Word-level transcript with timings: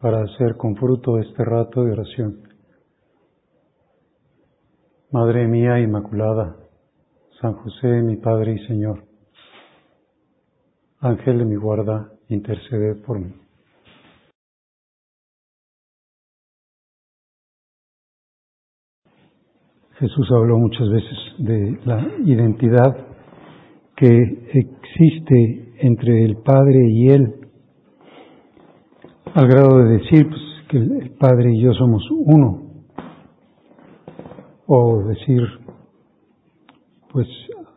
para 0.00 0.22
hacer 0.22 0.56
con 0.56 0.76
fruto 0.76 1.18
este 1.18 1.44
rato 1.44 1.84
de 1.84 1.92
oración. 1.92 2.40
Madre 5.12 5.46
mía 5.46 5.78
Inmaculada, 5.78 6.56
San 7.40 7.52
José, 7.54 8.00
mi 8.02 8.16
Padre 8.16 8.54
y 8.54 8.66
Señor, 8.66 9.04
Ángel 11.00 11.38
de 11.38 11.44
mi 11.44 11.56
guarda, 11.56 12.12
intercede 12.28 12.94
por 12.94 13.18
mí. 13.18 13.32
Jesús 19.98 20.30
habló 20.32 20.56
muchas 20.56 20.88
veces 20.88 21.18
de 21.38 21.78
la 21.84 22.00
identidad 22.24 23.06
que 23.96 24.48
existe 24.54 25.74
entre 25.80 26.24
el 26.24 26.36
Padre 26.38 26.88
y 26.88 27.08
Él, 27.08 27.39
al 29.34 29.46
grado 29.46 29.78
de 29.78 29.98
decir 29.98 30.28
pues, 30.28 30.40
que 30.68 30.78
el 30.78 31.10
Padre 31.18 31.52
y 31.54 31.60
yo 31.60 31.72
somos 31.72 32.02
uno, 32.10 32.62
o 34.66 35.02
decir, 35.04 35.42
pues 37.12 37.26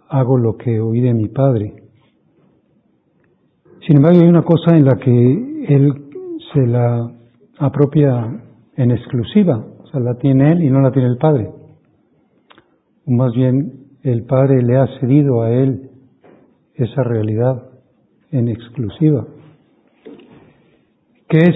hago 0.09 0.37
lo 0.37 0.57
que 0.57 0.79
oí 0.79 1.01
de 1.01 1.13
mi 1.13 1.27
Padre. 1.27 1.73
Sin 3.87 3.97
embargo, 3.97 4.21
hay 4.21 4.27
una 4.27 4.43
cosa 4.43 4.77
en 4.77 4.85
la 4.85 4.95
que 4.97 5.65
Él 5.69 5.93
se 6.53 6.67
la 6.67 7.11
apropia 7.57 8.43
en 8.75 8.91
exclusiva, 8.91 9.65
o 9.83 9.87
sea, 9.87 9.99
la 9.99 10.15
tiene 10.15 10.51
Él 10.51 10.63
y 10.63 10.69
no 10.69 10.81
la 10.81 10.91
tiene 10.91 11.07
el 11.07 11.17
Padre. 11.17 11.49
O 13.05 13.11
más 13.11 13.33
bien 13.33 13.83
el 14.03 14.23
Padre 14.23 14.61
le 14.61 14.77
ha 14.77 14.87
cedido 14.99 15.41
a 15.41 15.49
él 15.49 15.89
esa 16.75 17.03
realidad 17.03 17.69
en 18.31 18.49
exclusiva, 18.49 19.25
que 21.33 21.39
es 21.39 21.55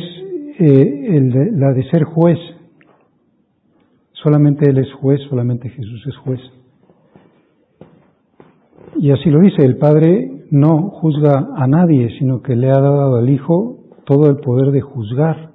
eh, 0.59 1.17
el 1.17 1.59
la 1.59 1.71
de 1.71 1.83
ser 1.91 2.03
juez. 2.03 2.39
Solamente 4.13 4.67
Él 4.67 4.79
es 4.79 4.91
juez, 4.93 5.21
solamente 5.29 5.69
Jesús 5.69 6.03
es 6.07 6.17
juez. 6.17 6.39
Y 8.95 9.11
así 9.11 9.29
lo 9.29 9.39
dice, 9.39 9.63
el 9.63 9.77
Padre 9.77 10.45
no 10.49 10.89
juzga 10.89 11.49
a 11.55 11.67
nadie, 11.67 12.09
sino 12.17 12.41
que 12.41 12.55
le 12.55 12.71
ha 12.71 12.79
dado 12.79 13.17
al 13.17 13.29
Hijo 13.29 13.77
todo 14.03 14.31
el 14.31 14.37
poder 14.37 14.71
de 14.71 14.81
juzgar. 14.81 15.51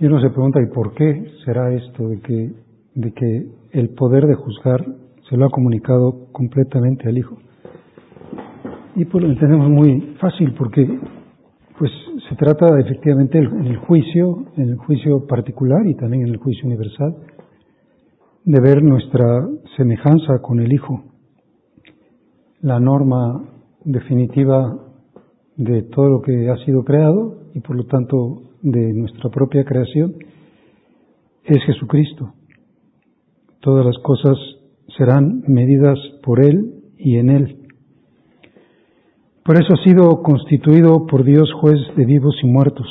Y 0.00 0.06
uno 0.06 0.20
se 0.20 0.30
pregunta, 0.30 0.60
¿y 0.60 0.66
por 0.74 0.94
qué 0.94 1.24
será 1.44 1.72
esto 1.72 2.08
de 2.08 2.20
que, 2.20 2.52
de 2.96 3.12
que 3.12 3.46
el 3.70 3.90
poder 3.90 4.26
de 4.26 4.34
juzgar 4.34 4.84
se 5.28 5.36
lo 5.36 5.46
ha 5.46 5.50
comunicado 5.50 6.32
completamente 6.32 7.08
al 7.08 7.16
Hijo. 7.16 7.38
Y 8.96 9.04
pues 9.04 9.22
lo 9.22 9.30
entendemos 9.30 9.70
muy 9.70 10.16
fácil 10.18 10.52
porque 10.54 10.98
se 12.28 12.36
trata 12.36 12.78
efectivamente 12.78 13.38
en 13.38 13.66
el 13.66 13.76
juicio, 13.78 14.44
en 14.56 14.70
el 14.70 14.76
juicio 14.76 15.26
particular 15.26 15.86
y 15.86 15.94
también 15.94 16.26
en 16.26 16.34
el 16.34 16.36
juicio 16.36 16.66
universal, 16.66 17.16
de 18.44 18.60
ver 18.60 18.82
nuestra 18.82 19.48
semejanza 19.76 20.40
con 20.42 20.60
el 20.60 20.72
Hijo. 20.72 21.04
La 22.60 22.80
norma 22.80 23.44
definitiva 23.84 24.76
de 25.56 25.82
todo 25.84 26.08
lo 26.08 26.22
que 26.22 26.50
ha 26.50 26.56
sido 26.64 26.84
creado 26.84 27.38
y 27.54 27.60
por 27.60 27.76
lo 27.76 27.84
tanto 27.84 28.42
de 28.62 28.92
nuestra 28.92 29.30
propia 29.30 29.64
creación 29.64 30.14
es 31.44 31.62
Jesucristo. 31.64 32.34
Todas 33.60 33.86
las 33.86 33.98
cosas 33.98 34.36
serán 34.96 35.42
medidas 35.46 35.98
por 36.22 36.44
Él 36.44 36.74
y 36.98 37.16
en 37.16 37.30
Él. 37.30 37.57
Por 39.48 39.58
eso 39.58 39.72
ha 39.72 39.82
sido 39.82 40.22
constituido 40.22 41.06
por 41.06 41.24
Dios 41.24 41.50
juez 41.54 41.78
de 41.96 42.04
vivos 42.04 42.36
y 42.42 42.46
muertos. 42.46 42.86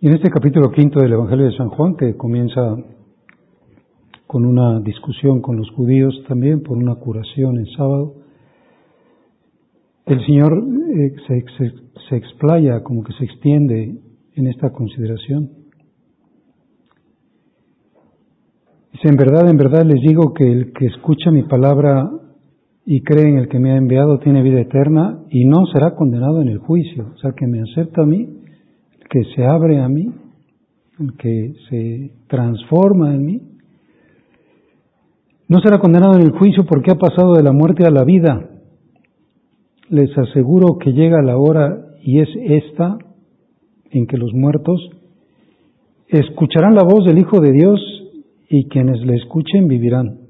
Y 0.00 0.06
en 0.06 0.14
este 0.14 0.30
capítulo 0.30 0.70
quinto 0.70 1.00
del 1.00 1.14
Evangelio 1.14 1.46
de 1.46 1.56
San 1.56 1.68
Juan, 1.70 1.96
que 1.96 2.16
comienza 2.16 2.76
con 4.28 4.46
una 4.46 4.78
discusión 4.78 5.40
con 5.40 5.56
los 5.56 5.68
judíos 5.70 6.14
también 6.28 6.62
por 6.62 6.78
una 6.78 6.94
curación 6.94 7.58
en 7.58 7.66
sábado, 7.76 8.14
el 10.06 10.24
Señor 10.24 10.62
eh, 10.62 11.16
se, 11.26 11.72
se 12.08 12.16
explaya, 12.16 12.84
como 12.84 13.02
que 13.02 13.14
se 13.14 13.24
extiende 13.24 13.98
en 14.36 14.46
esta 14.46 14.70
consideración. 14.70 15.50
Dice, 18.92 19.08
en 19.08 19.16
verdad, 19.16 19.50
en 19.50 19.56
verdad 19.56 19.84
les 19.84 20.00
digo 20.02 20.32
que 20.34 20.46
el 20.46 20.72
que 20.72 20.86
escucha 20.86 21.32
mi 21.32 21.42
palabra 21.42 22.12
y 22.86 23.00
cree 23.02 23.28
en 23.28 23.38
el 23.38 23.48
que 23.48 23.58
me 23.58 23.72
ha 23.72 23.76
enviado 23.76 24.18
tiene 24.18 24.42
vida 24.42 24.60
eterna 24.60 25.20
y 25.30 25.44
no 25.46 25.66
será 25.72 25.94
condenado 25.94 26.42
en 26.42 26.48
el 26.48 26.58
juicio. 26.58 27.12
O 27.14 27.18
sea, 27.18 27.32
que 27.32 27.46
me 27.46 27.60
acepta 27.60 28.02
a 28.02 28.06
mí, 28.06 28.28
que 29.08 29.24
se 29.34 29.44
abre 29.44 29.80
a 29.80 29.88
mí, 29.88 30.12
que 31.18 31.54
se 31.68 32.10
transforma 32.28 33.14
en 33.14 33.24
mí, 33.24 33.40
no 35.48 35.60
será 35.60 35.78
condenado 35.78 36.16
en 36.16 36.22
el 36.22 36.30
juicio 36.30 36.64
porque 36.64 36.90
ha 36.90 36.96
pasado 36.96 37.34
de 37.34 37.42
la 37.42 37.52
muerte 37.52 37.86
a 37.86 37.90
la 37.90 38.04
vida. 38.04 38.50
Les 39.88 40.16
aseguro 40.16 40.78
que 40.78 40.92
llega 40.92 41.22
la 41.22 41.36
hora 41.36 41.84
y 42.02 42.20
es 42.20 42.28
esta 42.42 42.96
en 43.90 44.06
que 44.06 44.16
los 44.16 44.32
muertos 44.32 44.80
escucharán 46.08 46.74
la 46.74 46.82
voz 46.82 47.04
del 47.04 47.18
Hijo 47.18 47.40
de 47.40 47.52
Dios 47.52 47.80
y 48.48 48.68
quienes 48.68 49.04
le 49.04 49.16
escuchen 49.16 49.68
vivirán. 49.68 50.23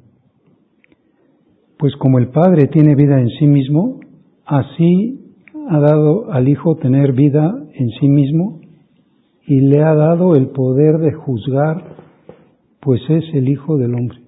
Pues 1.78 1.94
como 1.96 2.18
el 2.18 2.28
Padre 2.28 2.68
tiene 2.68 2.94
vida 2.94 3.20
en 3.20 3.28
sí 3.28 3.46
mismo, 3.46 4.00
así 4.46 5.20
ha 5.68 5.78
dado 5.80 6.30
al 6.30 6.48
Hijo 6.48 6.76
tener 6.76 7.12
vida 7.12 7.54
en 7.74 7.90
sí 8.00 8.08
mismo 8.08 8.60
y 9.46 9.60
le 9.60 9.82
ha 9.82 9.94
dado 9.94 10.34
el 10.34 10.48
poder 10.48 10.98
de 10.98 11.12
juzgar, 11.12 11.96
pues 12.80 13.00
es 13.08 13.24
el 13.34 13.48
Hijo 13.48 13.76
del 13.76 13.94
Hombre. 13.94 14.18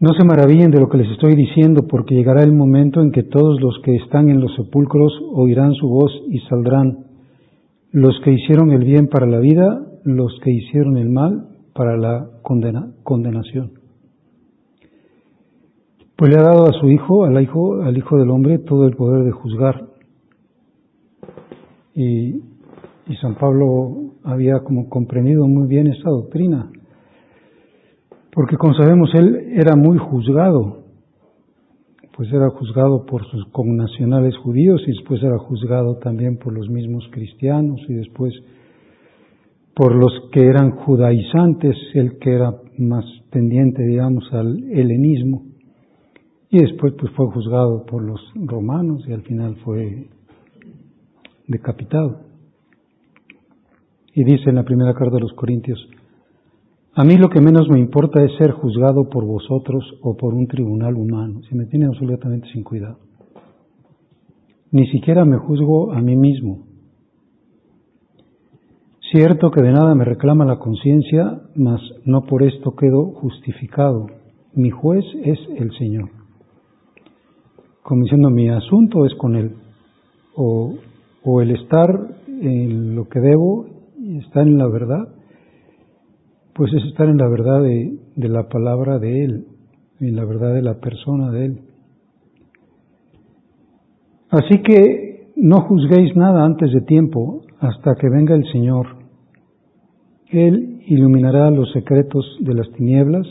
No 0.00 0.12
se 0.12 0.24
maravillen 0.24 0.70
de 0.70 0.80
lo 0.80 0.88
que 0.88 0.98
les 0.98 1.10
estoy 1.10 1.34
diciendo, 1.34 1.86
porque 1.88 2.14
llegará 2.14 2.44
el 2.44 2.52
momento 2.52 3.02
en 3.02 3.10
que 3.10 3.24
todos 3.24 3.60
los 3.60 3.80
que 3.84 3.96
están 3.96 4.28
en 4.28 4.40
los 4.40 4.54
sepulcros 4.54 5.12
oirán 5.32 5.74
su 5.74 5.88
voz 5.88 6.12
y 6.28 6.38
saldrán, 6.48 7.06
los 7.90 8.20
que 8.22 8.32
hicieron 8.32 8.70
el 8.70 8.84
bien 8.84 9.08
para 9.08 9.26
la 9.26 9.38
vida 9.38 9.84
los 10.04 10.38
que 10.42 10.50
hicieron 10.50 10.96
el 10.96 11.10
mal 11.10 11.48
para 11.74 11.96
la 11.96 12.30
condenación. 12.42 13.77
Pues 16.18 16.32
le 16.32 16.38
ha 16.40 16.42
dado 16.42 16.66
a 16.66 16.72
su 16.72 16.90
hijo, 16.90 17.26
al 17.26 17.40
hijo, 17.40 17.80
al 17.80 17.96
hijo 17.96 18.16
del 18.16 18.30
hombre, 18.30 18.58
todo 18.58 18.86
el 18.88 18.96
poder 18.96 19.22
de 19.22 19.30
juzgar. 19.30 19.86
Y, 21.94 22.42
y 23.06 23.16
San 23.20 23.36
Pablo 23.36 24.14
había 24.24 24.58
como 24.64 24.88
comprendido 24.88 25.46
muy 25.46 25.68
bien 25.68 25.86
esta 25.86 26.10
doctrina, 26.10 26.72
porque 28.32 28.56
como 28.56 28.74
sabemos 28.74 29.10
él 29.14 29.52
era 29.54 29.76
muy 29.76 29.96
juzgado, 29.96 30.78
pues 32.16 32.32
era 32.32 32.50
juzgado 32.50 33.06
por 33.06 33.24
sus 33.30 33.46
connacionales 33.52 34.36
judíos 34.38 34.82
y 34.88 34.90
después 34.90 35.22
era 35.22 35.38
juzgado 35.38 35.98
también 35.98 36.36
por 36.36 36.52
los 36.52 36.68
mismos 36.68 37.08
cristianos 37.12 37.80
y 37.88 37.94
después 37.94 38.34
por 39.72 39.94
los 39.94 40.12
que 40.32 40.48
eran 40.48 40.72
judaizantes, 40.72 41.76
el 41.94 42.18
que 42.18 42.32
era 42.32 42.56
más 42.76 43.04
tendiente, 43.30 43.84
digamos, 43.84 44.24
al 44.32 44.64
helenismo, 44.72 45.47
y 46.50 46.58
después 46.58 46.94
pues 46.98 47.12
fue 47.12 47.26
juzgado 47.26 47.84
por 47.84 48.02
los 48.02 48.20
romanos 48.34 49.04
y 49.06 49.12
al 49.12 49.22
final 49.22 49.56
fue 49.64 50.08
decapitado. 51.46 52.20
Y 54.14 54.24
dice 54.24 54.50
en 54.50 54.56
la 54.56 54.64
primera 54.64 54.94
carta 54.94 55.16
de 55.16 55.20
los 55.20 55.32
Corintios, 55.34 55.78
a 56.94 57.04
mí 57.04 57.16
lo 57.16 57.28
que 57.28 57.40
menos 57.40 57.68
me 57.68 57.78
importa 57.78 58.22
es 58.24 58.32
ser 58.38 58.50
juzgado 58.50 59.08
por 59.08 59.24
vosotros 59.24 59.84
o 60.02 60.16
por 60.16 60.34
un 60.34 60.48
tribunal 60.48 60.94
humano, 60.94 61.42
si 61.48 61.54
me 61.54 61.66
tiene 61.66 61.86
absolutamente 61.86 62.48
sin 62.52 62.64
cuidado. 62.64 62.98
Ni 64.72 64.86
siquiera 64.88 65.24
me 65.24 65.38
juzgo 65.38 65.92
a 65.92 66.00
mí 66.00 66.16
mismo. 66.16 66.66
Cierto 69.12 69.50
que 69.50 69.62
de 69.62 69.72
nada 69.72 69.94
me 69.94 70.04
reclama 70.04 70.44
la 70.44 70.58
conciencia, 70.58 71.40
mas 71.54 71.80
no 72.04 72.24
por 72.24 72.42
esto 72.42 72.74
quedo 72.74 73.12
justificado. 73.12 74.06
Mi 74.54 74.70
juez 74.70 75.04
es 75.24 75.38
el 75.56 75.72
Señor. 75.78 76.17
Como 77.88 78.02
diciendo, 78.02 78.28
mi 78.28 78.50
asunto 78.50 79.06
es 79.06 79.14
con 79.14 79.34
Él. 79.34 79.52
O, 80.36 80.74
el 81.40 81.52
estar 81.52 81.88
en 82.26 82.94
lo 82.94 83.08
que 83.08 83.18
debo 83.18 83.64
estar 84.18 84.46
en 84.46 84.58
la 84.58 84.68
verdad, 84.68 85.08
pues 86.52 86.70
es 86.74 86.84
estar 86.84 87.08
en 87.08 87.16
la 87.16 87.28
verdad 87.28 87.62
de, 87.62 87.98
de 88.14 88.28
la 88.28 88.46
palabra 88.50 88.98
de 88.98 89.24
Él, 89.24 89.46
en 90.00 90.16
la 90.16 90.26
verdad 90.26 90.52
de 90.52 90.60
la 90.60 90.74
persona 90.74 91.30
de 91.30 91.46
Él. 91.46 91.60
Así 94.32 94.60
que 94.62 95.32
no 95.36 95.62
juzguéis 95.62 96.14
nada 96.14 96.44
antes 96.44 96.70
de 96.70 96.82
tiempo 96.82 97.40
hasta 97.58 97.94
que 97.94 98.10
venga 98.10 98.34
el 98.34 98.44
Señor. 98.52 98.86
Él 100.26 100.82
iluminará 100.88 101.50
los 101.50 101.72
secretos 101.72 102.36
de 102.40 102.52
las 102.52 102.70
tinieblas 102.72 103.26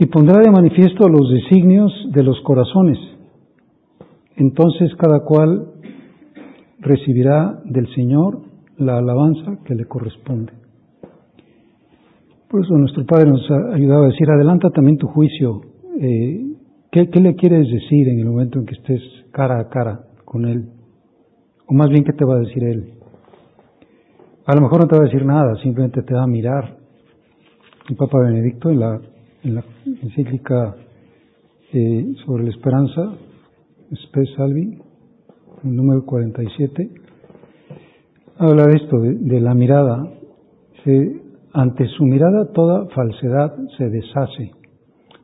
y 0.00 0.06
pondrá 0.06 0.40
de 0.40 0.50
manifiesto 0.50 1.10
los 1.10 1.30
designios 1.30 1.92
de 2.10 2.22
los 2.22 2.40
corazones. 2.40 2.98
Entonces 4.34 4.94
cada 4.96 5.20
cual 5.20 5.74
recibirá 6.78 7.60
del 7.66 7.86
Señor 7.94 8.40
la 8.78 8.96
alabanza 8.96 9.58
que 9.66 9.74
le 9.74 9.84
corresponde. 9.84 10.54
Por 12.48 12.64
eso 12.64 12.78
nuestro 12.78 13.04
Padre 13.04 13.28
nos 13.28 13.42
ha 13.50 13.74
ayudado 13.74 14.04
a 14.04 14.06
decir, 14.06 14.28
adelanta 14.30 14.70
también 14.70 14.96
tu 14.96 15.06
juicio. 15.06 15.60
Eh, 16.00 16.46
¿qué, 16.90 17.10
¿Qué 17.10 17.20
le 17.20 17.34
quieres 17.34 17.70
decir 17.70 18.08
en 18.08 18.20
el 18.20 18.24
momento 18.24 18.58
en 18.58 18.64
que 18.64 18.76
estés 18.76 19.02
cara 19.32 19.60
a 19.60 19.68
cara 19.68 20.06
con 20.24 20.46
Él? 20.46 20.70
O 21.66 21.74
más 21.74 21.90
bien, 21.90 22.04
¿qué 22.04 22.14
te 22.14 22.24
va 22.24 22.36
a 22.36 22.40
decir 22.40 22.64
Él? 22.64 22.94
A 24.46 24.54
lo 24.54 24.62
mejor 24.62 24.80
no 24.80 24.86
te 24.86 24.96
va 24.96 25.02
a 25.02 25.08
decir 25.08 25.26
nada, 25.26 25.56
simplemente 25.62 26.02
te 26.02 26.14
va 26.14 26.22
a 26.22 26.26
mirar. 26.26 26.78
El 27.86 27.96
Papa 27.96 28.18
Benedicto 28.20 28.70
en 28.70 28.80
la, 28.80 29.00
en 29.42 29.54
la 29.54 29.64
encíclica 29.84 30.76
eh, 31.72 32.14
sobre 32.24 32.44
la 32.44 32.50
esperanza, 32.50 33.14
Spes 33.94 34.28
Salvi, 34.36 34.78
el 35.64 35.76
número 35.76 36.04
47, 36.04 36.90
habla 38.38 38.66
de 38.66 38.76
esto, 38.76 39.00
de, 39.00 39.40
la 39.40 39.54
mirada. 39.54 40.08
Se, 40.84 41.20
ante 41.52 41.86
su 41.88 42.04
mirada 42.04 42.52
toda 42.52 42.86
falsedad 42.94 43.56
se 43.76 43.88
deshace. 43.88 44.52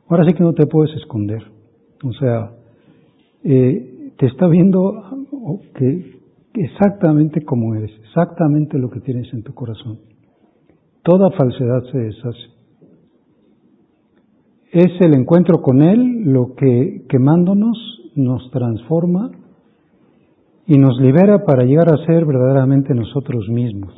Ahora 0.07 0.25
sí 0.25 0.33
que 0.33 0.43
no 0.43 0.53
te 0.53 0.67
puedes 0.67 0.95
esconder. 0.95 1.43
O 2.03 2.13
sea, 2.13 2.51
eh, 3.43 4.13
te 4.17 4.25
está 4.27 4.47
viendo 4.47 4.93
que 5.75 6.19
exactamente 6.53 7.43
como 7.43 7.75
eres, 7.75 7.91
exactamente 8.03 8.77
lo 8.77 8.89
que 8.89 8.99
tienes 9.01 9.31
en 9.33 9.43
tu 9.43 9.53
corazón. 9.53 9.99
Toda 11.03 11.31
falsedad 11.31 11.83
se 11.91 11.97
deshace. 11.97 12.56
Es 14.71 14.99
el 14.99 15.13
encuentro 15.13 15.61
con 15.61 15.81
Él 15.81 16.23
lo 16.25 16.53
que 16.55 17.05
quemándonos 17.07 17.77
nos 18.15 18.51
transforma 18.51 19.31
y 20.65 20.77
nos 20.77 20.99
libera 20.99 21.45
para 21.45 21.63
llegar 21.63 21.87
a 21.93 22.05
ser 22.05 22.25
verdaderamente 22.25 22.93
nosotros 22.93 23.47
mismos. 23.47 23.93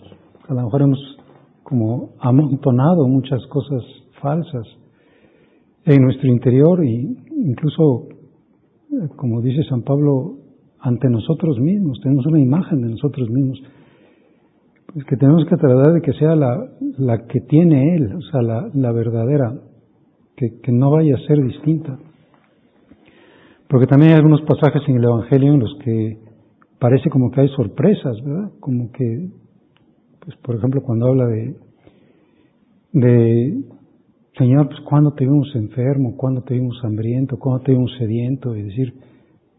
A 0.47 0.53
lo 0.53 0.61
mejor 0.61 0.83
hemos 0.83 1.17
como 1.63 2.11
amontonado 2.19 3.07
muchas 3.07 3.43
cosas 3.47 3.83
falsas 4.21 4.67
en 5.85 6.03
nuestro 6.03 6.29
interior 6.29 6.85
y 6.85 7.17
incluso, 7.35 8.07
como 9.15 9.41
dice 9.41 9.63
San 9.63 9.81
Pablo, 9.81 10.35
ante 10.81 11.09
nosotros 11.09 11.59
mismos, 11.59 11.99
tenemos 12.03 12.27
una 12.27 12.39
imagen 12.39 12.81
de 12.81 12.89
nosotros 12.89 13.27
mismos, 13.27 13.59
pues 14.93 15.03
que 15.05 15.17
tenemos 15.17 15.45
que 15.45 15.57
tratar 15.57 15.93
de 15.93 16.01
que 16.01 16.13
sea 16.13 16.35
la, 16.35 16.63
la 16.99 17.25
que 17.25 17.41
tiene 17.41 17.95
Él, 17.95 18.13
o 18.13 18.21
sea, 18.21 18.41
la 18.41 18.91
verdadera, 18.91 19.55
que, 20.39 20.61
que 20.61 20.71
no 20.71 20.89
vaya 20.89 21.15
a 21.15 21.27
ser 21.27 21.43
distinta. 21.43 21.99
Porque 23.67 23.87
también 23.87 24.13
hay 24.13 24.17
algunos 24.17 24.41
pasajes 24.43 24.81
en 24.87 24.95
el 24.95 25.03
Evangelio 25.03 25.53
en 25.53 25.59
los 25.59 25.77
que 25.83 26.17
parece 26.79 27.09
como 27.09 27.29
que 27.29 27.41
hay 27.41 27.49
sorpresas, 27.49 28.15
¿verdad? 28.23 28.51
Como 28.61 28.89
que, 28.93 29.27
pues 30.21 30.37
por 30.37 30.55
ejemplo, 30.55 30.81
cuando 30.81 31.07
habla 31.07 31.27
de, 31.27 31.55
de 32.93 33.63
Señor, 34.37 34.69
pues 34.69 34.79
cuando 34.85 35.11
te 35.11 35.25
vimos 35.25 35.53
enfermo, 35.55 36.15
cuando 36.15 36.41
te 36.41 36.53
vimos 36.53 36.79
hambriento, 36.83 37.37
cuando 37.37 37.63
te 37.65 37.73
vimos 37.73 37.91
sediento, 37.97 38.55
y 38.55 38.63
decir, 38.63 38.93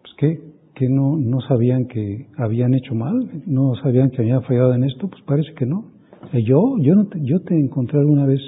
pues 0.00 0.14
qué, 0.16 0.40
que 0.74 0.88
no, 0.88 1.16
no 1.16 1.40
sabían 1.42 1.84
que 1.84 2.26
habían 2.38 2.72
hecho 2.72 2.94
mal, 2.94 3.42
no 3.46 3.74
sabían 3.82 4.10
que 4.10 4.22
habían 4.22 4.42
fallado 4.44 4.72
en 4.72 4.84
esto, 4.84 5.08
pues 5.08 5.22
parece 5.24 5.52
que 5.52 5.66
no. 5.66 5.84
yo, 6.32 6.78
yo 6.78 6.94
no 6.94 7.06
te, 7.06 7.20
yo 7.22 7.42
te 7.42 7.54
encontré 7.54 7.98
alguna 7.98 8.24
vez 8.24 8.40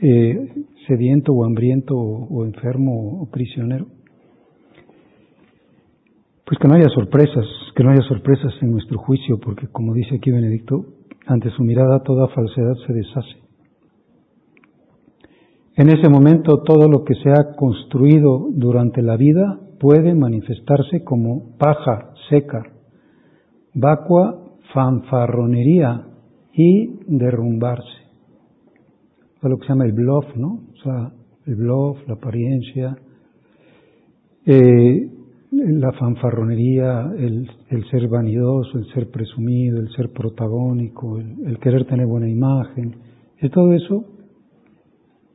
eh, 0.00 0.64
sediento 0.86 1.32
o 1.32 1.44
hambriento 1.44 1.96
o, 1.96 2.26
o 2.28 2.44
enfermo 2.44 3.22
o 3.22 3.30
prisionero. 3.30 3.86
Pues 6.44 6.58
que 6.58 6.68
no 6.68 6.74
haya 6.74 6.88
sorpresas, 6.90 7.46
que 7.74 7.82
no 7.82 7.90
haya 7.90 8.02
sorpresas 8.02 8.52
en 8.60 8.70
nuestro 8.70 8.98
juicio, 8.98 9.38
porque 9.40 9.66
como 9.68 9.94
dice 9.94 10.16
aquí 10.16 10.30
Benedicto, 10.30 10.84
ante 11.26 11.50
su 11.50 11.62
mirada 11.62 12.02
toda 12.02 12.28
falsedad 12.28 12.74
se 12.86 12.92
deshace. 12.92 13.44
En 15.76 15.88
ese 15.88 16.08
momento 16.08 16.62
todo 16.62 16.88
lo 16.88 17.02
que 17.02 17.14
se 17.14 17.30
ha 17.30 17.56
construido 17.56 18.46
durante 18.52 19.02
la 19.02 19.16
vida 19.16 19.58
puede 19.80 20.14
manifestarse 20.14 21.02
como 21.02 21.56
paja 21.58 22.12
seca, 22.28 22.62
vacua 23.74 24.40
fanfarronería 24.72 26.06
y 26.52 27.00
derrumbarse. 27.08 28.04
Es 29.42 29.50
lo 29.50 29.58
que 29.58 29.66
se 29.66 29.72
llama 29.72 29.86
el 29.86 29.92
bluff, 29.92 30.26
¿no? 30.36 30.60
El 31.46 31.56
bluff, 31.56 31.98
la 32.06 32.14
apariencia, 32.14 32.96
eh, 34.46 35.10
la 35.50 35.92
fanfarronería, 35.92 37.12
el, 37.16 37.48
el, 37.70 37.90
ser 37.90 38.08
vanidoso, 38.08 38.78
el 38.78 38.86
ser 38.92 39.10
presumido, 39.10 39.78
el 39.78 39.90
ser 39.94 40.10
protagónico, 40.10 41.18
el, 41.18 41.46
el 41.46 41.58
querer 41.58 41.86
tener 41.86 42.06
buena 42.06 42.28
imagen, 42.28 42.96
y 43.40 43.48
todo 43.50 43.72
eso, 43.72 44.04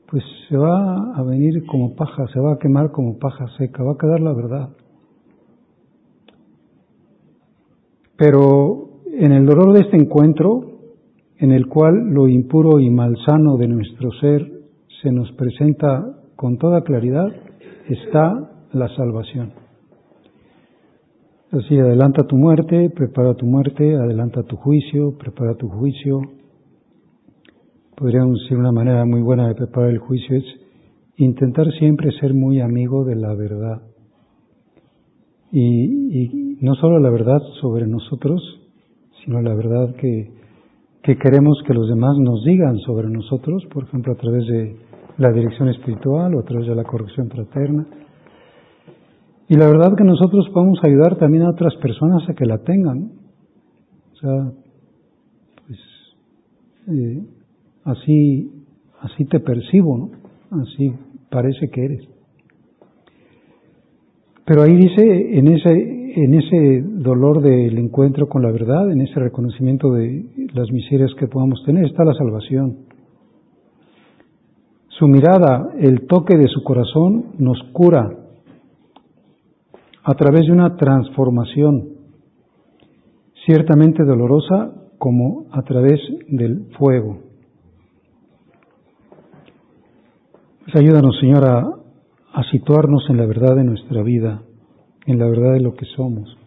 pues 0.09 0.23
se 0.47 0.57
va 0.57 1.13
a 1.15 1.23
venir 1.23 1.65
como 1.65 1.95
paja, 1.95 2.25
se 2.33 2.39
va 2.39 2.53
a 2.53 2.57
quemar 2.57 2.91
como 2.91 3.17
paja 3.19 3.45
seca, 3.57 3.83
va 3.83 3.93
a 3.93 3.97
quedar 3.97 4.19
la 4.19 4.33
verdad. 4.33 4.69
Pero 8.17 8.89
en 9.13 9.31
el 9.31 9.45
dolor 9.45 9.73
de 9.73 9.81
este 9.81 9.97
encuentro, 9.97 10.79
en 11.37 11.51
el 11.51 11.67
cual 11.67 12.09
lo 12.11 12.27
impuro 12.27 12.79
y 12.79 12.89
malsano 12.89 13.57
de 13.57 13.67
nuestro 13.67 14.11
ser 14.19 14.58
se 15.01 15.11
nos 15.11 15.31
presenta 15.33 16.03
con 16.35 16.57
toda 16.57 16.81
claridad, 16.81 17.27
está 17.87 18.49
la 18.73 18.87
salvación. 18.95 19.53
Así, 21.51 21.77
adelanta 21.79 22.27
tu 22.27 22.35
muerte, 22.35 22.91
prepara 22.91 23.33
tu 23.33 23.45
muerte, 23.45 23.95
adelanta 23.95 24.43
tu 24.43 24.55
juicio, 24.55 25.17
prepara 25.17 25.55
tu 25.55 25.67
juicio. 25.67 26.21
Podríamos 27.95 28.39
decir 28.41 28.57
una 28.57 28.71
manera 28.71 29.03
muy 29.05 29.21
buena 29.21 29.47
de 29.47 29.55
preparar 29.55 29.89
el 29.89 29.97
juicio 29.97 30.37
es 30.37 30.45
intentar 31.17 31.65
siempre 31.79 32.11
ser 32.19 32.33
muy 32.33 32.61
amigo 32.61 33.03
de 33.03 33.15
la 33.15 33.33
verdad. 33.33 33.81
Y, 35.51 36.57
no 36.61 36.75
solo 36.75 36.99
la 36.99 37.09
verdad 37.09 37.39
sobre 37.61 37.87
nosotros, 37.87 38.41
sino 39.23 39.41
la 39.41 39.55
verdad 39.55 39.95
que 39.95 41.17
queremos 41.17 41.63
que 41.65 41.73
los 41.73 41.87
demás 41.87 42.17
nos 42.19 42.43
digan 42.43 42.77
sobre 42.79 43.09
nosotros, 43.09 43.65
por 43.73 43.85
ejemplo, 43.85 44.13
a 44.13 44.17
través 44.17 44.45
de 44.45 44.88
la 45.19 45.31
dirección 45.31 45.69
espiritual 45.69 46.33
o 46.33 46.43
través 46.43 46.67
de 46.67 46.75
la 46.75 46.83
corrección 46.83 47.29
fraterna 47.29 47.85
y 49.49 49.55
la 49.55 49.67
verdad 49.67 49.95
que 49.97 50.03
nosotros 50.03 50.47
podemos 50.53 50.79
ayudar 50.83 51.17
también 51.17 51.43
a 51.43 51.49
otras 51.49 51.75
personas 51.77 52.21
a 52.29 52.35
que 52.35 52.45
la 52.45 52.59
tengan. 52.59 53.09
O 54.13 54.15
sea, 54.15 54.51
pues 55.65 55.79
eh, 56.87 57.23
así, 57.83 58.51
así 59.01 59.25
te 59.25 59.39
percibo, 59.39 59.97
¿no? 59.97 60.11
Así 60.61 60.93
parece 61.31 61.67
que 61.69 61.83
eres. 61.83 62.07
Pero 64.45 64.61
ahí 64.61 64.75
dice, 64.75 65.39
en 65.39 65.47
ese, 65.47 65.71
en 65.71 66.33
ese 66.35 66.83
dolor 66.83 67.41
del 67.41 67.75
encuentro 67.79 68.29
con 68.29 68.43
la 68.43 68.51
verdad, 68.51 68.91
en 68.91 69.01
ese 69.01 69.19
reconocimiento 69.19 69.91
de 69.93 70.25
las 70.53 70.71
miserias 70.71 71.11
que 71.19 71.27
podamos 71.27 71.63
tener, 71.65 71.85
está 71.85 72.05
la 72.05 72.13
salvación. 72.13 72.88
Su 74.99 75.07
mirada, 75.07 75.71
el 75.79 76.07
toque 76.07 76.35
de 76.35 76.49
su 76.49 76.61
corazón 76.61 77.27
nos 77.37 77.57
cura 77.71 78.09
a 80.03 80.13
través 80.15 80.45
de 80.45 80.51
una 80.51 80.75
transformación 80.75 81.87
ciertamente 83.45 84.03
dolorosa, 84.03 84.73
como 84.97 85.45
a 85.51 85.61
través 85.61 86.01
del 86.27 86.65
fuego. 86.77 87.19
Pues 90.65 90.75
ayúdanos, 90.75 91.17
Señor, 91.21 91.45
a, 91.45 91.59
a 92.33 92.43
situarnos 92.51 93.05
en 93.09 93.15
la 93.15 93.25
verdad 93.25 93.55
de 93.55 93.63
nuestra 93.63 94.03
vida, 94.03 94.41
en 95.05 95.17
la 95.17 95.29
verdad 95.29 95.53
de 95.53 95.61
lo 95.61 95.75
que 95.75 95.85
somos. 95.95 96.37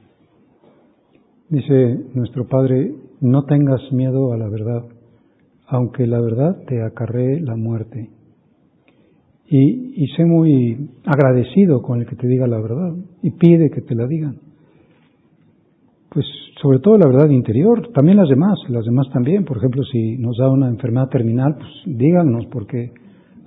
Dice 1.48 2.04
nuestro 2.12 2.46
Padre, 2.46 2.94
no 3.22 3.44
tengas 3.44 3.80
miedo 3.92 4.34
a 4.34 4.36
la 4.36 4.50
verdad, 4.50 4.84
aunque 5.68 6.06
la 6.06 6.20
verdad 6.20 6.64
te 6.66 6.84
acarree 6.84 7.40
la 7.40 7.56
muerte. 7.56 8.10
Y, 9.54 10.02
y, 10.02 10.06
sé 10.16 10.24
muy 10.24 10.88
agradecido 11.04 11.82
con 11.82 12.00
el 12.00 12.06
que 12.06 12.16
te 12.16 12.26
diga 12.26 12.46
la 12.46 12.58
verdad 12.58 12.94
y 13.22 13.32
pide 13.32 13.68
que 13.68 13.82
te 13.82 13.94
la 13.94 14.06
digan. 14.06 14.38
Pues 16.08 16.24
sobre 16.62 16.78
todo 16.78 16.96
la 16.96 17.06
verdad 17.06 17.28
interior, 17.28 17.90
también 17.92 18.16
las 18.16 18.30
demás, 18.30 18.58
las 18.70 18.86
demás 18.86 19.08
también. 19.12 19.44
Por 19.44 19.58
ejemplo, 19.58 19.82
si 19.84 20.16
nos 20.16 20.38
da 20.38 20.48
una 20.48 20.68
enfermedad 20.68 21.10
terminal, 21.10 21.56
pues 21.56 21.98
díganos, 21.98 22.46
porque 22.46 22.92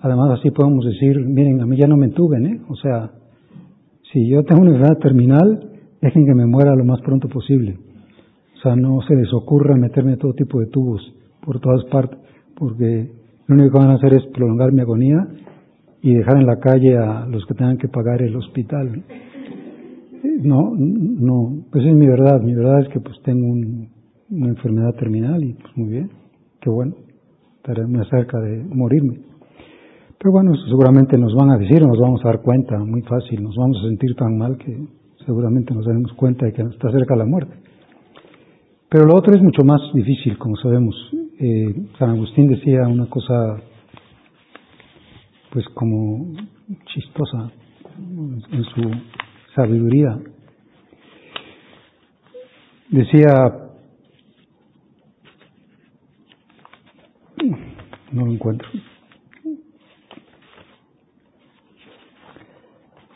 además 0.01 0.37
así 0.37 0.51
podemos 0.51 0.85
decir, 0.85 1.19
miren, 1.25 1.59
a 1.59 1.65
mí 1.65 1.75
ya 1.75 1.87
no 1.87 1.97
me 1.97 2.05
entuben, 2.05 2.45
¿eh? 2.45 2.61
O 2.69 2.75
sea, 2.75 3.09
si 4.13 4.27
yo 4.29 4.43
tengo 4.43 4.61
una 4.61 4.75
enfermedad 4.75 4.99
terminal, 4.99 5.71
dejen 6.03 6.27
que 6.27 6.35
me 6.35 6.45
muera 6.45 6.75
lo 6.75 6.85
más 6.85 7.01
pronto 7.01 7.27
posible. 7.29 7.79
O 8.57 8.61
sea, 8.61 8.75
no 8.75 8.99
se 9.07 9.15
les 9.15 9.33
ocurra 9.33 9.75
meterme 9.75 10.17
todo 10.17 10.33
tipo 10.33 10.59
de 10.59 10.67
tubos 10.67 11.01
por 11.43 11.59
todas 11.59 11.83
partes, 11.85 12.19
porque 12.55 13.09
lo 13.47 13.55
único 13.55 13.71
que 13.71 13.79
van 13.79 13.89
a 13.89 13.95
hacer 13.95 14.13
es 14.13 14.23
prolongar 14.27 14.71
mi 14.71 14.81
agonía 14.81 15.27
y 16.05 16.13
dejar 16.13 16.37
en 16.37 16.45
la 16.45 16.59
calle 16.59 16.95
a 16.95 17.25
los 17.25 17.43
que 17.47 17.55
tengan 17.55 17.79
que 17.79 17.87
pagar 17.87 18.21
el 18.21 18.35
hospital. 18.35 19.03
No, 20.43 20.71
no, 20.77 21.65
pues 21.71 21.83
es 21.83 21.95
mi 21.95 22.05
verdad. 22.05 22.39
Mi 22.41 22.53
verdad 22.53 22.81
es 22.81 22.89
que 22.89 22.99
pues 22.99 23.17
tengo 23.23 23.47
una 24.29 24.49
enfermedad 24.49 24.93
terminal 24.99 25.43
y 25.43 25.53
pues 25.53 25.75
muy 25.75 25.89
bien, 25.89 26.11
qué 26.61 26.69
bueno, 26.69 26.93
estaré 27.57 27.87
muy 27.87 28.05
cerca 28.05 28.39
de 28.39 28.63
morirme. 28.65 29.17
Pero 30.19 30.31
bueno, 30.31 30.53
seguramente 30.69 31.17
nos 31.17 31.33
van 31.33 31.49
a 31.49 31.57
decir, 31.57 31.81
nos 31.81 31.99
vamos 31.99 32.21
a 32.23 32.27
dar 32.27 32.41
cuenta, 32.43 32.77
muy 32.77 33.01
fácil, 33.01 33.41
nos 33.41 33.55
vamos 33.55 33.77
a 33.79 33.87
sentir 33.87 34.13
tan 34.15 34.37
mal 34.37 34.57
que 34.57 34.77
seguramente 35.25 35.73
nos 35.73 35.87
daremos 35.87 36.13
cuenta 36.13 36.45
de 36.45 36.53
que 36.53 36.61
está 36.61 36.91
cerca 36.91 37.15
la 37.15 37.25
muerte. 37.25 37.55
Pero 38.91 39.07
lo 39.07 39.15
otro 39.15 39.33
es 39.33 39.41
mucho 39.41 39.63
más 39.65 39.81
difícil, 39.91 40.37
como 40.37 40.55
sabemos. 40.57 40.95
Eh, 41.39 41.75
San 41.97 42.11
Agustín 42.11 42.47
decía 42.47 42.87
una 42.87 43.07
cosa, 43.07 43.57
pues 45.55 45.65
como 45.69 46.33
chistosa 46.83 47.49
en 47.97 48.63
su 48.73 48.91
sabiduría. 49.55 50.19
Decía, 52.89 53.25
no 58.11 58.25
lo 58.25 58.33
encuentro. 58.33 58.67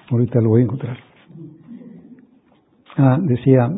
Ahorita 0.10 0.40
lo 0.40 0.50
voy 0.52 0.62
a 0.62 0.64
encontrar. 0.64 0.98
Ah, 2.96 3.18
decía, 3.22 3.70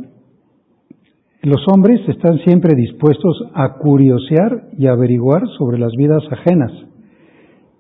los 1.42 1.66
hombres 1.68 2.08
están 2.08 2.38
siempre 2.46 2.76
dispuestos 2.76 3.42
a 3.56 3.74
curiosear 3.80 4.70
y 4.78 4.86
averiguar 4.86 5.42
sobre 5.58 5.80
las 5.80 5.94
vidas 5.98 6.22
ajenas, 6.32 6.91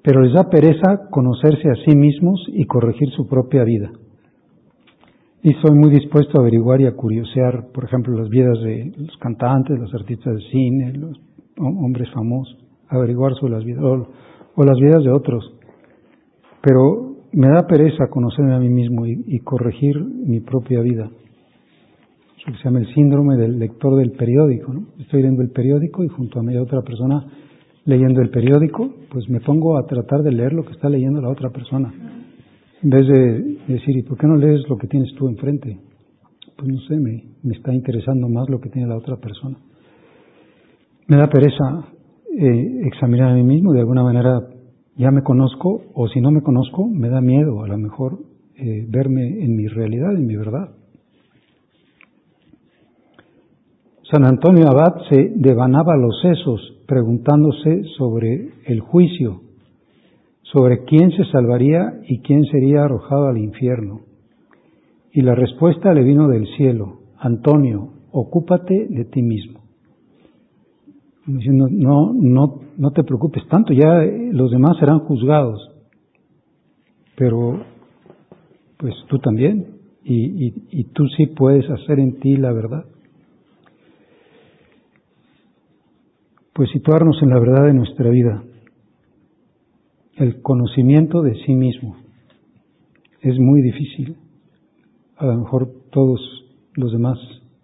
pero 0.03 0.21
les 0.21 0.33
da 0.33 0.49
pereza 0.49 1.09
conocerse 1.09 1.69
a 1.69 1.75
sí 1.85 1.95
mismos 1.95 2.43
y 2.47 2.65
corregir 2.65 3.09
su 3.11 3.27
propia 3.27 3.63
vida. 3.63 3.91
Y 5.43 5.53
soy 5.53 5.75
muy 5.75 5.89
dispuesto 5.89 6.37
a 6.37 6.41
averiguar 6.41 6.81
y 6.81 6.85
a 6.85 6.95
curiosear, 6.95 7.67
por 7.73 7.85
ejemplo, 7.85 8.15
las 8.15 8.29
vidas 8.29 8.59
de 8.61 8.93
los 8.97 9.17
cantantes, 9.17 9.79
los 9.79 9.93
artistas 9.93 10.35
de 10.35 10.41
cine, 10.51 10.93
los 10.93 11.19
hombres 11.57 12.09
famosos, 12.11 12.57
averiguar 12.89 13.33
sobre 13.35 13.53
las 13.53 13.63
vidas, 13.63 13.83
o, 13.83 14.63
las 14.63 14.77
vidas 14.79 15.03
de 15.03 15.11
otros. 15.11 15.51
Pero 16.61 17.15
me 17.33 17.47
da 17.47 17.65
pereza 17.67 18.07
conocerme 18.09 18.53
a 18.53 18.59
mí 18.59 18.69
mismo 18.69 19.07
y, 19.07 19.39
corregir 19.39 19.99
mi 19.99 20.41
propia 20.41 20.81
vida 20.81 21.09
que 22.45 22.53
se 22.53 22.63
llama 22.63 22.79
el 22.79 22.91
síndrome 22.93 23.37
del 23.37 23.59
lector 23.59 23.95
del 23.95 24.11
periódico. 24.13 24.73
¿no? 24.73 24.87
Estoy 24.99 25.21
leyendo 25.21 25.43
el 25.43 25.51
periódico 25.51 26.03
y 26.03 26.07
junto 26.07 26.39
a 26.39 26.43
mí 26.43 26.53
hay 26.53 26.57
otra 26.57 26.81
persona 26.81 27.23
leyendo 27.85 28.21
el 28.21 28.29
periódico, 28.29 28.89
pues 29.11 29.29
me 29.29 29.39
pongo 29.39 29.77
a 29.77 29.85
tratar 29.85 30.21
de 30.21 30.31
leer 30.31 30.53
lo 30.53 30.63
que 30.63 30.73
está 30.73 30.89
leyendo 30.89 31.21
la 31.21 31.29
otra 31.29 31.49
persona. 31.49 31.93
En 32.83 32.89
vez 32.89 33.07
de 33.07 33.57
decir, 33.67 33.97
¿y 33.97 34.03
por 34.03 34.17
qué 34.17 34.27
no 34.27 34.37
lees 34.37 34.67
lo 34.69 34.77
que 34.77 34.87
tienes 34.87 35.13
tú 35.15 35.27
enfrente? 35.27 35.77
Pues 36.57 36.67
no 36.67 36.79
sé, 36.81 36.95
me, 36.95 37.23
me 37.43 37.55
está 37.55 37.73
interesando 37.73 38.27
más 38.29 38.49
lo 38.49 38.59
que 38.59 38.69
tiene 38.69 38.87
la 38.87 38.97
otra 38.97 39.17
persona. 39.17 39.57
Me 41.07 41.17
da 41.17 41.27
pereza 41.27 41.85
eh, 42.37 42.81
examinar 42.85 43.29
a 43.29 43.35
mí 43.35 43.43
mismo, 43.43 43.73
de 43.73 43.81
alguna 43.81 44.03
manera 44.03 44.39
ya 44.95 45.11
me 45.11 45.21
conozco, 45.23 45.81
o 45.93 46.07
si 46.07 46.21
no 46.21 46.31
me 46.31 46.41
conozco, 46.41 46.87
me 46.87 47.09
da 47.09 47.21
miedo 47.21 47.63
a 47.63 47.67
lo 47.67 47.77
mejor 47.77 48.19
eh, 48.55 48.85
verme 48.87 49.43
en 49.43 49.55
mi 49.55 49.67
realidad, 49.67 50.15
en 50.15 50.25
mi 50.25 50.35
verdad. 50.35 50.69
San 54.11 54.25
Antonio 54.25 54.67
Abad 54.67 55.03
se 55.09 55.31
devanaba 55.37 55.95
los 55.95 56.19
sesos 56.19 56.59
preguntándose 56.85 57.83
sobre 57.97 58.49
el 58.65 58.81
juicio, 58.81 59.39
sobre 60.41 60.83
quién 60.83 61.11
se 61.11 61.23
salvaría 61.31 62.01
y 62.09 62.19
quién 62.19 62.43
sería 62.43 62.83
arrojado 62.83 63.29
al 63.29 63.37
infierno. 63.37 64.01
Y 65.13 65.21
la 65.21 65.33
respuesta 65.33 65.93
le 65.93 66.03
vino 66.03 66.27
del 66.27 66.45
cielo, 66.57 66.99
Antonio, 67.19 67.93
ocúpate 68.11 68.87
de 68.89 69.05
ti 69.05 69.21
mismo. 69.21 69.61
Diciendo, 71.25 71.69
no, 71.71 72.11
no, 72.13 72.59
no 72.77 72.91
te 72.91 73.05
preocupes 73.05 73.47
tanto, 73.47 73.71
ya 73.71 74.03
los 74.33 74.51
demás 74.51 74.75
serán 74.77 74.99
juzgados, 74.99 75.71
pero 77.15 77.61
pues 78.75 78.93
tú 79.07 79.19
también, 79.19 79.67
y 80.03 80.83
tú 80.93 81.07
sí 81.15 81.27
puedes 81.27 81.69
hacer 81.69 82.01
en 82.01 82.19
ti 82.19 82.35
la 82.35 82.51
verdad. 82.51 82.83
Pues 86.53 86.69
situarnos 86.71 87.21
en 87.21 87.29
la 87.29 87.39
verdad 87.39 87.65
de 87.67 87.73
nuestra 87.73 88.09
vida, 88.09 88.43
el 90.17 90.41
conocimiento 90.41 91.21
de 91.21 91.35
sí 91.45 91.53
mismo. 91.53 91.95
Es 93.21 93.39
muy 93.39 93.61
difícil. 93.61 94.17
A 95.17 95.25
lo 95.27 95.37
mejor 95.37 95.71
todos 95.91 96.19
los 96.75 96.91
demás 96.91 97.17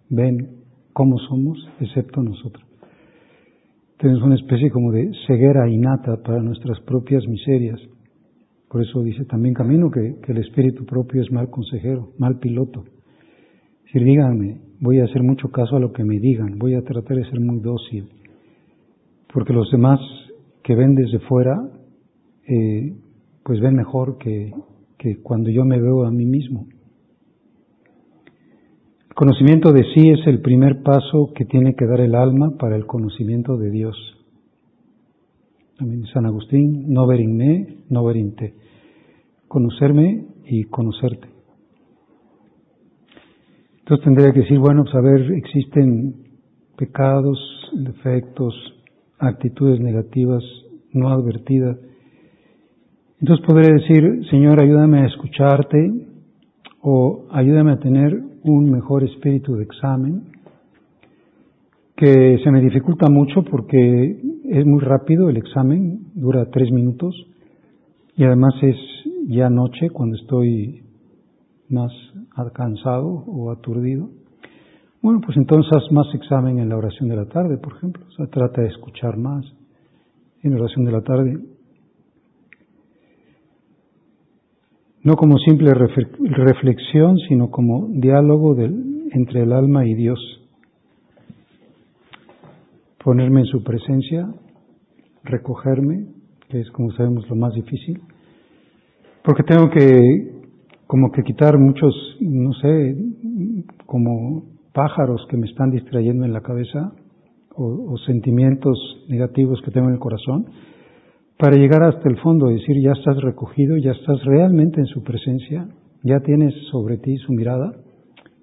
ven 0.08 0.58
cómo 0.92 1.18
somos, 1.18 1.58
excepto 1.80 2.22
nosotros. 2.22 2.64
Tenemos 3.98 4.22
una 4.22 4.36
especie 4.36 4.70
como 4.70 4.92
de 4.92 5.10
ceguera 5.26 5.68
innata 5.68 6.22
para 6.22 6.40
nuestras 6.40 6.80
propias 6.80 7.26
miserias. 7.26 7.80
Por 8.68 8.82
eso 8.82 9.02
dice 9.02 9.24
también 9.24 9.54
Camino 9.54 9.90
que, 9.90 10.16
que 10.24 10.32
el 10.32 10.38
espíritu 10.38 10.84
propio 10.86 11.22
es 11.22 11.32
mal 11.32 11.50
consejero, 11.50 12.10
mal 12.18 12.38
piloto. 12.38 12.84
Si 13.92 13.98
díganme, 13.98 14.60
voy 14.80 15.00
a 15.00 15.04
hacer 15.04 15.22
mucho 15.22 15.48
caso 15.48 15.76
a 15.76 15.80
lo 15.80 15.92
que 15.92 16.04
me 16.04 16.18
digan, 16.20 16.58
voy 16.58 16.74
a 16.74 16.82
tratar 16.82 17.16
de 17.16 17.24
ser 17.24 17.40
muy 17.40 17.58
dócil, 17.60 18.08
porque 19.32 19.52
los 19.52 19.70
demás 19.70 20.00
que 20.62 20.74
ven 20.74 20.94
desde 20.94 21.18
fuera, 21.20 21.56
eh, 22.46 22.96
pues 23.44 23.60
ven 23.60 23.74
mejor 23.74 24.18
que, 24.18 24.52
cuando 25.22 25.50
yo 25.50 25.64
me 25.64 25.80
veo 25.80 26.04
a 26.04 26.10
mí 26.10 26.26
mismo. 26.26 26.66
El 29.08 29.14
conocimiento 29.14 29.72
de 29.72 29.84
sí 29.94 30.10
es 30.10 30.26
el 30.26 30.40
primer 30.40 30.82
paso 30.82 31.32
que 31.34 31.44
tiene 31.44 31.74
que 31.74 31.86
dar 31.86 32.00
el 32.00 32.14
alma 32.14 32.56
para 32.58 32.76
el 32.76 32.86
conocimiento 32.86 33.56
de 33.56 33.70
Dios. 33.70 33.96
También 35.78 36.04
San 36.12 36.26
Agustín, 36.26 36.92
no 36.92 37.06
ver 37.06 37.20
in 37.20 37.36
me, 37.36 37.78
no 37.88 38.04
ver 38.04 38.16
in 38.16 38.34
te. 38.34 38.54
Conocerme 39.46 40.26
y 40.44 40.64
conocerte. 40.64 41.28
Entonces 43.78 44.04
tendría 44.04 44.32
que 44.32 44.40
decir, 44.40 44.58
bueno, 44.58 44.84
pues 44.84 44.94
a 44.94 45.00
ver, 45.00 45.32
existen 45.32 46.14
pecados, 46.76 47.38
defectos, 47.72 48.54
actitudes 49.18 49.80
negativas 49.80 50.42
no 50.92 51.10
advertidas. 51.10 51.76
Entonces 53.20 53.44
podré 53.46 53.72
decir, 53.72 54.26
Señor, 54.30 54.60
ayúdame 54.60 55.00
a 55.00 55.06
escucharte 55.06 55.92
o 56.80 57.26
ayúdame 57.30 57.72
a 57.72 57.80
tener 57.80 58.18
un 58.44 58.70
mejor 58.70 59.04
espíritu 59.04 59.56
de 59.56 59.64
examen, 59.64 60.32
que 61.96 62.38
se 62.44 62.50
me 62.52 62.60
dificulta 62.60 63.10
mucho 63.10 63.42
porque 63.42 64.20
es 64.44 64.64
muy 64.64 64.80
rápido 64.80 65.28
el 65.28 65.36
examen, 65.36 66.12
dura 66.14 66.48
tres 66.50 66.70
minutos 66.70 67.14
y 68.16 68.24
además 68.24 68.54
es 68.62 68.76
ya 69.26 69.50
noche 69.50 69.90
cuando 69.90 70.16
estoy 70.16 70.82
más 71.68 71.90
cansado 72.54 73.08
o 73.08 73.50
aturdido. 73.50 74.10
Bueno, 75.08 75.22
pues 75.24 75.38
entonces 75.38 75.90
más 75.90 76.06
examen 76.12 76.58
en 76.58 76.68
la 76.68 76.76
oración 76.76 77.08
de 77.08 77.16
la 77.16 77.24
tarde, 77.24 77.56
por 77.56 77.72
ejemplo. 77.78 78.04
O 78.06 78.10
sea, 78.10 78.26
trata 78.26 78.60
de 78.60 78.68
escuchar 78.68 79.16
más 79.16 79.42
en 80.42 80.50
la 80.50 80.60
oración 80.60 80.84
de 80.84 80.92
la 80.92 81.00
tarde. 81.00 81.38
No 85.04 85.14
como 85.14 85.38
simple 85.38 85.72
reflexión, 85.72 87.16
sino 87.26 87.50
como 87.50 87.88
diálogo 87.88 88.54
del, 88.54 89.08
entre 89.12 89.44
el 89.44 89.54
alma 89.54 89.86
y 89.86 89.94
Dios. 89.94 90.20
ponerme 93.02 93.40
en 93.40 93.46
su 93.46 93.64
presencia, 93.64 94.28
recogerme, 95.24 96.04
que 96.50 96.60
es 96.60 96.70
como 96.72 96.92
sabemos 96.92 97.26
lo 97.30 97.36
más 97.36 97.54
difícil, 97.54 97.98
porque 99.24 99.42
tengo 99.42 99.70
que 99.70 100.34
como 100.86 101.10
que 101.10 101.22
quitar 101.22 101.56
muchos, 101.56 101.94
no 102.20 102.52
sé, 102.52 102.94
como 103.86 104.57
pájaros 104.72 105.26
que 105.28 105.36
me 105.36 105.46
están 105.46 105.70
distrayendo 105.70 106.24
en 106.24 106.32
la 106.32 106.40
cabeza 106.40 106.92
o, 107.54 107.96
sentimientos 108.06 108.78
negativos 109.08 109.60
que 109.64 109.72
tengo 109.72 109.88
en 109.88 109.94
el 109.94 110.00
corazón, 110.00 110.46
para 111.38 111.56
llegar 111.56 111.82
hasta 111.82 112.08
el 112.08 112.16
fondo 112.18 112.50
y 112.50 112.54
decir, 112.54 112.80
ya 112.80 112.92
estás 112.92 113.20
recogido, 113.20 113.76
ya 113.76 113.92
estás 113.92 114.24
realmente 114.24 114.80
en 114.80 114.86
su 114.86 115.02
presencia, 115.02 115.68
ya 116.04 116.20
tienes 116.20 116.54
sobre 116.70 116.98
ti 116.98 117.16
su 117.18 117.32
mirada, 117.32 117.72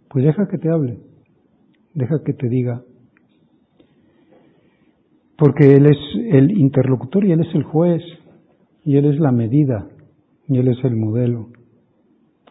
pues 0.09 0.25
deja 0.25 0.47
que 0.49 0.57
te 0.57 0.69
hable, 0.69 0.99
deja 1.93 2.23
que 2.25 2.33
te 2.33 2.49
diga, 2.49 2.81
porque 5.37 5.75
Él 5.75 5.85
es 5.85 5.97
el 6.31 6.51
interlocutor 6.51 7.25
y 7.25 7.31
Él 7.31 7.41
es 7.41 7.53
el 7.55 7.63
juez, 7.63 8.01
y 8.83 8.97
Él 8.97 9.05
es 9.05 9.19
la 9.19 9.31
medida, 9.31 9.87
y 10.47 10.57
Él 10.57 10.67
es 10.67 10.77
el 10.83 10.95
modelo, 10.95 11.49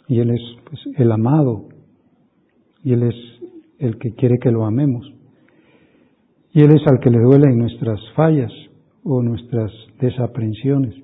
y 0.08 0.20
Él 0.20 0.30
es 0.30 0.40
pues, 0.68 0.80
el 0.96 1.12
amado, 1.12 1.68
y 2.82 2.92
Él 2.92 3.04
es 3.04 3.14
el 3.78 3.98
que 3.98 4.12
quiere 4.14 4.38
que 4.38 4.50
lo 4.50 4.64
amemos, 4.64 5.04
y 6.52 6.62
Él 6.62 6.72
es 6.72 6.86
al 6.86 7.00
que 7.00 7.10
le 7.10 7.18
duelen 7.18 7.58
nuestras 7.58 8.00
fallas 8.14 8.52
o 9.02 9.22
nuestras 9.22 9.72
desaprensiones. 10.00 10.94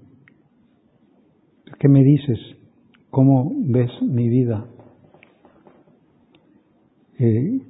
¿Qué 1.79 1.89
me 1.89 2.05
dices? 2.05 2.39
¿Cómo 3.11 3.53
ves 3.57 3.91
mi 4.03 4.29
vida? 4.29 4.65
Eh, 7.19 7.61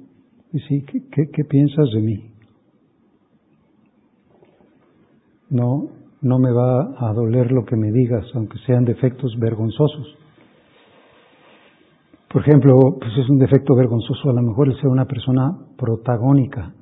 sí, 0.67 0.85
¿qué, 1.11 1.29
qué 1.31 1.43
piensas 1.43 1.89
de 1.93 2.01
mí? 2.01 2.31
No, 5.49 5.89
no 6.21 6.39
me 6.39 6.51
va 6.51 6.95
a 6.97 7.13
doler 7.13 7.51
lo 7.51 7.65
que 7.65 7.75
me 7.75 7.91
digas, 7.91 8.25
aunque 8.35 8.59
sean 8.59 8.85
defectos 8.85 9.37
vergonzosos. 9.39 10.20
Por 12.31 12.43
ejemplo, 12.43 12.97
pues 12.97 13.11
es 13.17 13.29
un 13.29 13.39
defecto 13.39 13.75
vergonzoso 13.75 14.29
a 14.29 14.33
lo 14.33 14.41
mejor 14.41 14.69
el 14.69 14.75
ser 14.77 14.87
una 14.87 15.05
persona 15.05 15.53
protagónica. 15.77 16.73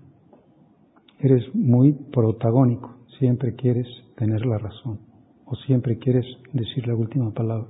Eres 1.20 1.44
muy 1.56 1.92
protagónico, 1.92 2.98
siempre 3.18 3.56
quieres 3.56 3.88
tener 4.16 4.46
la 4.46 4.60
razón, 4.60 5.00
o 5.46 5.56
siempre 5.56 5.98
quieres 5.98 6.26
decir 6.54 6.88
la 6.88 6.94
última 6.94 7.32
palabra, 7.32 7.68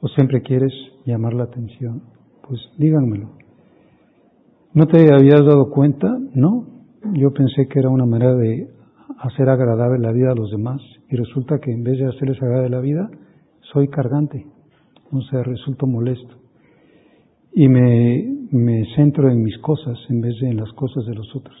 o 0.00 0.06
siempre 0.08 0.42
quieres 0.42 0.72
llamar 1.04 1.34
la 1.34 1.44
atención. 1.44 2.02
Pues 2.46 2.60
díganmelo. 2.78 3.30
¿No 4.72 4.86
te 4.86 5.12
habías 5.12 5.44
dado 5.44 5.70
cuenta? 5.70 6.16
No. 6.34 6.66
Yo 7.14 7.32
pensé 7.32 7.66
que 7.66 7.80
era 7.80 7.88
una 7.88 8.06
manera 8.06 8.34
de 8.34 8.70
hacer 9.18 9.48
agradable 9.48 9.98
la 9.98 10.12
vida 10.12 10.30
a 10.30 10.36
los 10.36 10.52
demás 10.52 10.80
y 11.08 11.16
resulta 11.16 11.58
que 11.58 11.72
en 11.72 11.82
vez 11.82 11.98
de 11.98 12.06
hacerles 12.06 12.40
agradable 12.40 12.70
la 12.70 12.80
vida, 12.80 13.10
soy 13.72 13.88
cargante, 13.88 14.46
o 15.10 15.20
sea, 15.22 15.42
resulto 15.42 15.88
molesto. 15.88 16.35
Y 17.56 17.68
me, 17.68 18.84
centro 18.94 19.30
en 19.30 19.42
mis 19.42 19.58
cosas 19.58 19.98
en 20.10 20.20
vez 20.20 20.38
de 20.40 20.50
en 20.50 20.58
las 20.58 20.70
cosas 20.72 21.04
de 21.06 21.14
los 21.14 21.34
otros. 21.34 21.56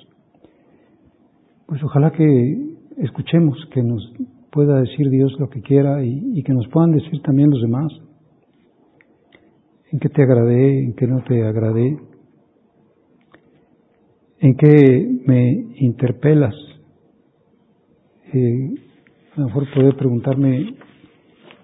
Pues 1.66 1.82
ojalá 1.82 2.12
que 2.12 2.58
escuchemos, 2.98 3.58
que 3.72 3.82
nos 3.82 4.12
pueda 4.52 4.80
decir 4.80 5.10
Dios 5.10 5.32
lo 5.38 5.48
que 5.48 5.62
quiera 5.62 6.04
y, 6.04 6.32
y 6.34 6.42
que 6.42 6.52
nos 6.52 6.68
puedan 6.68 6.92
decir 6.92 7.20
también 7.22 7.50
los 7.50 7.62
demás 7.62 7.92
en 9.90 9.98
qué 9.98 10.08
te 10.08 10.22
agradé, 10.22 10.84
en 10.84 10.94
qué 10.94 11.06
no 11.06 11.22
te 11.24 11.42
agradé, 11.46 11.98
en 14.40 14.56
qué 14.56 15.08
me 15.26 15.50
interpelas 15.78 16.54
eh, 18.32 18.74
a 19.36 19.40
lo 19.40 19.46
mejor 19.46 19.72
poder 19.72 19.96
preguntarme 19.96 20.74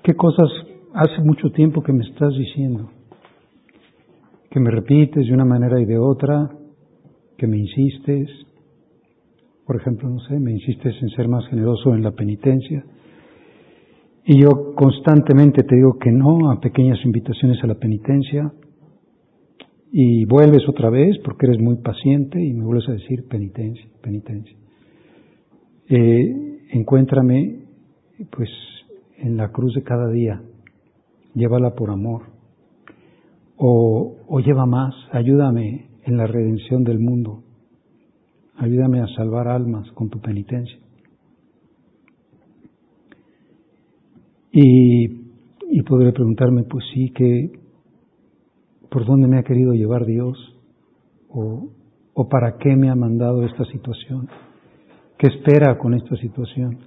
qué 0.03 0.15
cosas 0.15 0.49
hace 0.95 1.21
mucho 1.23 1.51
tiempo 1.51 1.83
que 1.83 1.93
me 1.93 2.05
estás 2.05 2.33
diciendo, 2.37 2.91
que 4.53 4.61
me 4.61 4.71
repites 4.71 5.27
de 5.27 5.33
una 5.33 5.47
manera 5.47 5.81
y 5.81 5.87
de 5.87 5.97
otra, 5.99 6.51
que 7.39 7.47
me 7.47 7.57
insistes, 7.57 8.29
por 9.67 9.77
ejemplo, 9.77 10.11
no 10.11 10.21
sé, 10.21 10.39
me 10.39 10.53
insistes 10.53 10.95
en 11.01 11.09
ser 11.09 11.27
más 11.27 11.47
generoso 11.49 11.95
en 11.95 12.03
la 12.03 12.11
penitencia, 12.11 12.85
y 14.27 14.43
yo 14.43 14.75
constantemente 14.75 15.63
te 15.63 15.75
digo 15.75 15.99
que 15.99 16.13
no 16.13 16.51
a 16.51 16.61
pequeñas 16.61 16.99
invitaciones 17.03 17.65
a 17.65 17.67
la 17.67 17.77
penitencia, 17.77 18.53
y 19.91 20.27
vuelves 20.27 20.69
otra 20.69 20.91
vez 20.91 21.17
porque 21.25 21.47
eres 21.47 21.59
muy 21.59 21.77
paciente 21.77 22.43
y 22.43 22.53
me 22.53 22.65
vuelves 22.65 22.89
a 22.91 22.93
decir 22.93 23.27
penitencia, 23.29 23.87
penitencia. 24.03 24.57
Eh, 25.89 26.59
encuéntrame 26.73 27.59
pues 28.31 28.51
en 29.17 29.37
la 29.37 29.51
cruz 29.51 29.75
de 29.75 29.83
cada 29.83 30.11
día, 30.11 30.43
llévala 31.35 31.75
por 31.75 31.91
amor, 31.91 32.23
o, 33.57 34.41
lleva 34.41 34.67
más, 34.67 34.95
ayúdame 35.13 35.91
en 36.05 36.17
la 36.17 36.27
redención 36.27 36.85
del 36.85 36.99
mundo, 36.99 37.43
ayúdame 38.57 39.01
a 39.01 39.07
salvar 39.17 39.49
almas 39.49 39.91
con 39.93 40.11
tu 40.11 40.21
penitencia. 40.21 40.79
Y, 44.53 45.05
y 45.71 45.83
podré 45.83 46.13
preguntarme, 46.13 46.65
pues 46.65 46.85
sí, 46.93 47.11
que 47.11 47.53
por 48.91 49.07
dónde 49.07 49.29
me 49.29 49.39
ha 49.39 49.43
querido 49.43 49.73
llevar 49.73 50.05
Dios, 50.05 50.37
o, 51.31 51.71
o 52.15 52.29
para 52.29 52.59
qué 52.59 52.77
me 52.77 52.91
ha 52.91 52.95
mandado 52.95 53.45
esta 53.45 53.65
situación. 53.65 54.29
¿Qué 55.19 55.29
espera 55.29 55.79
con 55.79 55.95
esta 55.95 56.17
situación? 56.17 56.79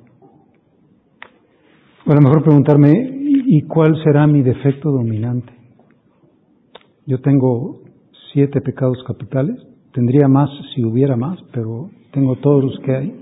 O 2.05 2.11
a 2.11 2.15
lo 2.15 2.21
mejor 2.21 2.43
preguntarme, 2.43 2.91
¿y 3.47 3.61
cuál 3.63 3.95
será 4.03 4.27
mi 4.27 4.43
defecto 4.43 4.91
dominante? 4.91 5.54
Yo 7.05 7.19
tengo 7.21 7.81
siete 8.33 8.61
pecados 8.61 9.03
capitales, 9.05 9.55
tendría 9.93 10.27
más 10.27 10.49
si 10.73 10.83
hubiera 10.83 11.15
más, 11.15 11.39
pero 11.53 11.89
tengo 12.11 12.35
todos 12.37 12.63
los 12.63 12.79
que 12.79 12.95
hay, 12.95 13.21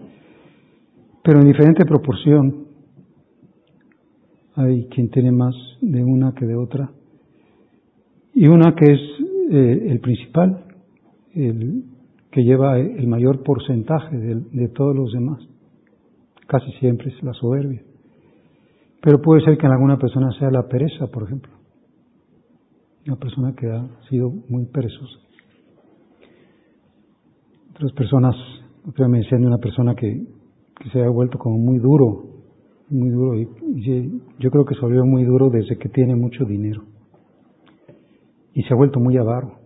pero 1.23 1.41
en 1.41 1.47
diferente 1.47 1.85
proporción. 1.85 2.63
Hay 4.55 4.87
quien 4.89 5.09
tiene 5.09 5.31
más 5.31 5.55
de 5.81 6.03
una 6.03 6.33
que 6.33 6.45
de 6.45 6.55
otra. 6.55 6.91
Y 8.35 8.47
una 8.47 8.75
que 8.75 8.93
es 8.93 8.99
eh, 9.51 9.87
el 9.89 9.99
principal, 9.99 10.63
el, 11.33 11.83
que 12.31 12.43
lleva 12.43 12.77
el 12.79 13.07
mayor 13.07 13.43
porcentaje 13.43 14.17
de, 14.17 14.67
todos 14.69 14.95
los 14.95 15.11
demás. 15.11 15.39
Casi 16.47 16.71
siempre 16.73 17.09
es 17.09 17.23
la 17.23 17.33
soberbia. 17.33 17.81
Pero 19.01 19.21
puede 19.21 19.43
ser 19.43 19.57
que 19.57 19.65
en 19.65 19.71
alguna 19.71 19.97
persona 19.97 20.31
sea 20.39 20.49
la 20.49 20.67
pereza, 20.67 21.07
por 21.07 21.23
ejemplo. 21.23 21.51
Una 23.05 23.15
persona 23.17 23.53
que 23.53 23.67
ha 23.69 23.87
sido 24.09 24.31
muy 24.49 24.65
perezosa. 24.65 25.19
Otras 27.71 27.91
personas, 27.93 28.35
otra 28.87 29.07
me 29.07 29.19
decían 29.19 29.41
de 29.41 29.47
una 29.47 29.57
persona 29.57 29.95
que, 29.95 30.25
que, 30.79 30.89
se 30.89 31.01
ha 31.01 31.09
vuelto 31.09 31.37
como 31.37 31.57
muy 31.57 31.79
duro, 31.79 32.23
muy 32.89 33.09
duro, 33.09 33.39
y, 33.39 33.47
yo 34.39 34.51
creo 34.51 34.65
que 34.65 34.75
se 34.75 34.81
volvió 34.81 35.05
muy 35.05 35.23
duro 35.25 35.49
desde 35.49 35.77
que 35.77 35.89
tiene 35.89 36.15
mucho 36.15 36.45
dinero. 36.45 36.83
Y 38.53 38.63
se 38.63 38.73
ha 38.73 38.77
vuelto 38.77 38.99
muy 38.99 39.17
avaro. 39.17 39.59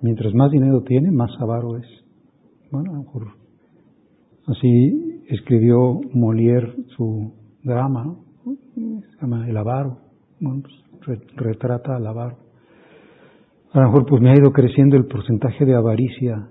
Mientras 0.00 0.32
más 0.34 0.50
dinero 0.50 0.82
tiene, 0.82 1.10
más 1.10 1.30
avaro 1.40 1.76
es. 1.76 1.86
Bueno, 2.70 2.92
a 2.92 2.94
lo 2.94 3.02
mejor 3.02 3.38
así 4.48 5.22
escribió 5.28 6.00
Molière 6.14 6.74
su 6.96 7.32
drama, 7.62 8.16
se 8.74 9.20
llama 9.20 9.48
El 9.48 9.56
avaro, 9.56 9.98
bueno, 10.40 10.62
pues, 10.62 10.74
retrata 11.36 11.96
al 11.96 12.06
avaro. 12.06 12.36
A 13.72 13.80
lo 13.80 13.86
mejor 13.86 14.06
pues 14.06 14.22
me 14.22 14.30
ha 14.30 14.34
ido 14.34 14.52
creciendo 14.52 14.96
el 14.96 15.06
porcentaje 15.06 15.64
de 15.64 15.74
avaricia 15.74 16.48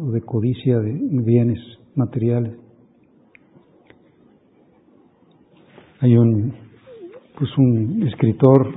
o 0.00 0.10
de 0.10 0.20
codicia 0.22 0.78
de 0.78 0.98
bienes 1.00 1.58
materiales. 1.94 2.56
Hay 6.00 6.16
un 6.16 6.52
pues 7.38 7.56
un 7.56 8.02
escritor 8.02 8.68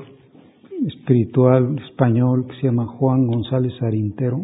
espiritual 0.88 1.78
español 1.90 2.46
que 2.48 2.56
se 2.58 2.68
llama 2.68 2.86
Juan 2.86 3.26
González 3.26 3.74
Arintero, 3.82 4.40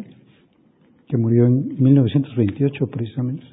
que 1.08 1.18
murió 1.18 1.46
en 1.46 1.76
1928 1.80 2.88
precisamente, 2.88 3.46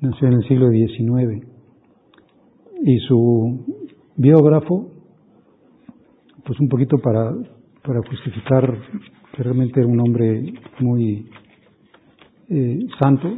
nació 0.00 0.28
en 0.28 0.34
el 0.34 0.48
siglo 0.48 0.70
XIX. 0.70 1.46
Y 2.84 2.98
su 3.00 3.64
biógrafo, 4.16 4.90
pues 6.46 6.60
un 6.60 6.68
poquito 6.68 6.98
para, 6.98 7.32
para 7.82 8.00
justificar 8.08 8.78
que 9.34 9.42
realmente 9.42 9.80
era 9.80 9.88
un 9.88 10.00
hombre 10.00 10.54
muy 10.80 11.28
eh, 12.48 12.78
santo, 13.00 13.28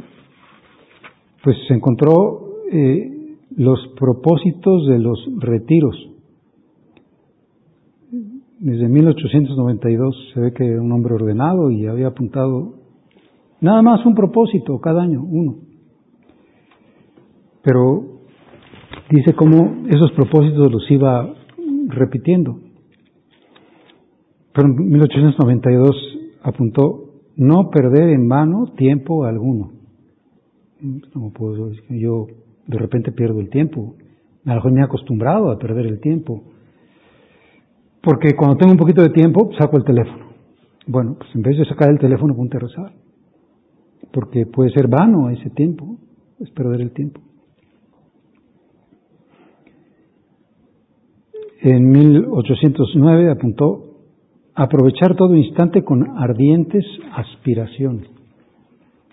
pues 1.43 1.57
se 1.67 1.73
encontró 1.73 2.63
eh, 2.71 3.37
los 3.57 3.79
propósitos 3.99 4.87
de 4.87 4.99
los 4.99 5.19
retiros 5.39 5.95
desde 8.59 8.89
1892 8.89 10.31
se 10.33 10.39
ve 10.41 10.53
que 10.53 10.65
era 10.65 10.81
un 10.81 10.91
hombre 10.91 11.13
ordenado 11.13 11.71
y 11.71 11.87
había 11.87 12.07
apuntado 12.07 12.79
Nada 13.61 13.81
más 13.81 14.05
un 14.05 14.15
propósito 14.15 14.79
cada 14.79 15.01
año, 15.01 15.21
uno. 15.21 15.57
Pero 17.61 18.21
dice 19.09 19.33
cómo 19.33 19.83
esos 19.89 20.11
propósitos 20.13 20.71
los 20.71 20.89
iba 20.89 21.33
repitiendo. 21.87 22.59
En 24.59 24.75
1892 24.75 25.95
apuntó 26.43 27.09
no 27.37 27.69
perder 27.69 28.09
en 28.09 28.27
vano 28.27 28.73
tiempo 28.75 29.23
alguno. 29.23 29.71
No 30.81 31.31
puedo 31.31 31.71
yo 31.89 32.27
de 32.67 32.77
repente 32.77 33.11
pierdo 33.11 33.39
el 33.39 33.49
tiempo. 33.49 33.95
Me 34.43 34.53
he 34.53 34.83
acostumbrado 34.83 35.51
a 35.51 35.57
perder 35.57 35.85
el 35.85 35.99
tiempo. 35.99 36.43
Porque 38.01 38.35
cuando 38.35 38.57
tengo 38.57 38.71
un 38.71 38.77
poquito 38.77 39.01
de 39.01 39.09
tiempo, 39.09 39.49
saco 39.57 39.77
el 39.77 39.83
teléfono. 39.83 40.29
Bueno, 40.87 41.15
pues 41.17 41.29
en 41.35 41.41
vez 41.41 41.57
de 41.57 41.65
sacar 41.65 41.89
el 41.89 41.99
teléfono, 41.99 42.35
ponte 42.35 42.57
a 42.57 42.61
rezar. 42.61 42.93
Porque 44.11 44.45
puede 44.45 44.71
ser 44.71 44.87
vano 44.87 45.29
ese 45.29 45.49
tiempo, 45.51 45.97
es 46.39 46.49
perder 46.51 46.81
el 46.81 46.91
tiempo. 46.91 47.21
En 51.61 51.89
1809 51.89 53.31
apuntó 53.31 53.88
aprovechar 54.55 55.15
todo 55.15 55.35
instante 55.35 55.83
con 55.83 56.17
ardientes 56.17 56.85
aspiraciones. 57.13 58.09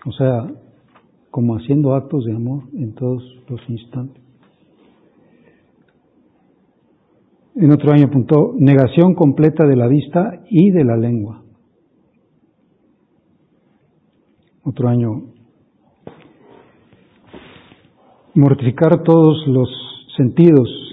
O 0.05 0.11
sea, 0.11 0.47
como 1.31 1.55
haciendo 1.55 1.93
actos 1.93 2.25
de 2.25 2.33
amor 2.33 2.63
en 2.73 2.93
todos 2.93 3.23
los 3.47 3.61
instantes. 3.69 4.23
En 7.55 7.71
otro 7.71 7.91
año 7.91 8.05
apuntó 8.05 8.53
negación 8.57 9.15
completa 9.15 9.65
de 9.65 9.75
la 9.75 9.87
vista 9.87 10.43
y 10.49 10.69
de 10.69 10.83
la 10.83 10.95
lengua. 10.95 11.43
Otro 14.63 14.89
año, 14.89 15.23
mortificar 18.35 19.01
todos 19.03 19.47
los 19.47 19.69
sentidos. 20.17 20.86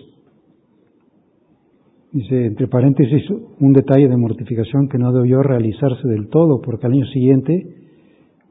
Dice, 2.15 2.47
entre 2.47 2.69
paréntesis, 2.69 3.29
un 3.59 3.73
detalle 3.73 4.07
de 4.07 4.17
mortificación 4.17 4.89
que 4.89 4.99
no 4.99 5.13
debió 5.13 5.43
realizarse 5.43 6.07
del 6.07 6.29
todo, 6.29 6.61
porque 6.61 6.87
al 6.87 6.93
año 6.93 7.07
siguiente 7.07 7.67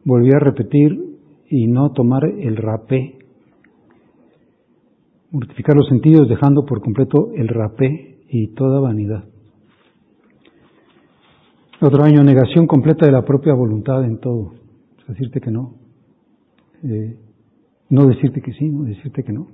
volvió 0.03 0.35
a 0.35 0.39
repetir 0.39 0.99
y 1.49 1.67
no 1.67 1.93
tomar 1.93 2.25
el 2.25 2.57
rapé. 2.57 3.19
Mortificar 5.31 5.77
los 5.77 5.87
sentidos 5.87 6.27
dejando 6.27 6.65
por 6.65 6.81
completo 6.81 7.31
el 7.37 7.47
rapé 7.47 8.17
y 8.27 8.47
toda 8.53 8.81
vanidad. 8.81 9.23
Otro 11.79 12.03
año, 12.03 12.21
negación 12.21 12.67
completa 12.67 13.05
de 13.05 13.13
la 13.13 13.23
propia 13.23 13.53
voluntad 13.53 14.03
en 14.03 14.19
todo. 14.19 14.55
Decirte 15.07 15.39
que 15.39 15.51
no. 15.51 15.75
Eh, 16.83 17.17
no 17.91 18.07
decirte 18.07 18.41
que 18.41 18.51
sí, 18.51 18.67
no 18.67 18.83
decirte 18.83 19.23
que 19.23 19.31
no. 19.31 19.47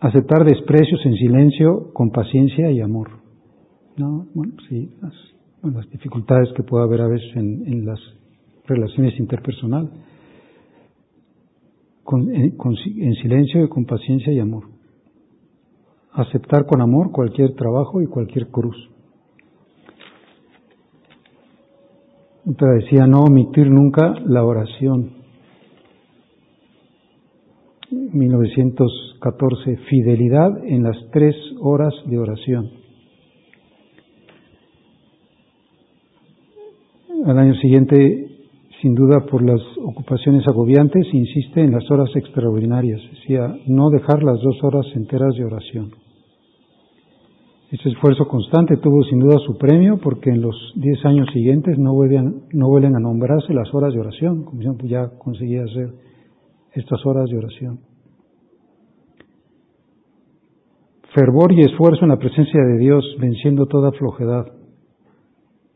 Aceptar 0.00 0.44
desprecios 0.44 1.00
en 1.04 1.14
silencio, 1.14 1.92
con 1.92 2.10
paciencia 2.10 2.70
y 2.70 2.80
amor. 2.80 3.10
No, 3.96 4.26
bueno, 4.32 4.54
sí, 4.68 4.90
las, 5.02 5.90
dificultades 5.90 6.50
que 6.56 6.62
puede 6.62 6.84
haber 6.84 7.00
a 7.00 7.08
veces 7.08 7.34
en, 7.34 7.84
las 7.84 7.98
relaciones 8.66 9.18
interpersonales, 9.18 9.90
en, 12.12 12.50
con, 12.56 12.76
en 12.76 13.14
silencio 13.14 13.64
y 13.64 13.68
con 13.68 13.86
paciencia 13.86 14.32
y 14.32 14.38
amor. 14.38 14.64
Aceptar 16.12 16.66
con 16.66 16.80
amor 16.80 17.10
cualquier 17.10 17.54
trabajo 17.54 18.00
y 18.00 18.06
cualquier 18.06 18.48
cruz. 18.48 18.76
Otra 22.46 22.72
decía 22.72 23.06
no 23.06 23.24
omitir 23.24 23.68
nunca 23.68 24.14
la 24.24 24.44
oración. 24.44 25.17
1914, 27.90 29.76
fidelidad 29.88 30.64
en 30.64 30.82
las 30.82 30.96
tres 31.12 31.34
horas 31.60 31.94
de 32.06 32.18
oración. 32.18 32.70
Al 37.26 37.38
año 37.38 37.54
siguiente 37.56 38.28
sin 38.80 38.94
duda 38.94 39.26
por 39.28 39.42
las 39.42 39.60
ocupaciones 39.82 40.46
agobiantes, 40.46 41.06
insiste 41.12 41.60
en 41.60 41.72
las 41.72 41.90
horas 41.90 42.10
extraordinarias, 42.14 43.00
decía, 43.10 43.56
no 43.66 43.90
dejar 43.90 44.22
las 44.22 44.40
dos 44.40 44.62
horas 44.62 44.86
enteras 44.94 45.34
de 45.34 45.44
oración. 45.44 45.90
Este 47.70 47.88
esfuerzo 47.90 48.26
constante 48.28 48.76
tuvo 48.78 49.02
sin 49.04 49.18
duda 49.18 49.36
su 49.44 49.58
premio 49.58 49.98
porque 49.98 50.30
en 50.30 50.40
los 50.40 50.54
diez 50.76 51.04
años 51.04 51.28
siguientes 51.32 51.76
no 51.78 51.92
vuelven, 51.92 52.44
no 52.52 52.68
vuelven 52.68 52.96
a 52.96 53.00
nombrarse 53.00 53.52
las 53.52 53.72
horas 53.74 53.92
de 53.92 54.00
oración, 54.00 54.44
como 54.44 54.62
ya 54.62 55.08
conseguía 55.18 55.64
hacer 55.64 55.90
estas 56.72 57.04
horas 57.06 57.28
de 57.30 57.38
oración. 57.38 57.80
Fervor 61.14 61.52
y 61.52 61.62
esfuerzo 61.62 62.04
en 62.04 62.10
la 62.10 62.18
presencia 62.18 62.62
de 62.62 62.78
Dios, 62.78 63.04
venciendo 63.18 63.66
toda 63.66 63.92
flojedad, 63.92 64.46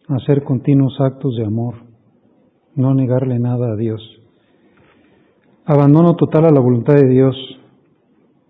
hacer 0.09 0.44
continuos 0.44 1.00
actos 1.00 1.37
de 1.37 1.46
amor, 1.46 1.74
no 2.76 2.94
negarle 2.94 3.38
nada 3.38 3.72
a 3.72 3.76
Dios. 3.76 4.00
Abandono 5.64 6.16
total 6.16 6.46
a 6.46 6.50
la 6.50 6.61
voluntad 6.61 6.94
de 6.94 7.09
Dios, 7.09 7.37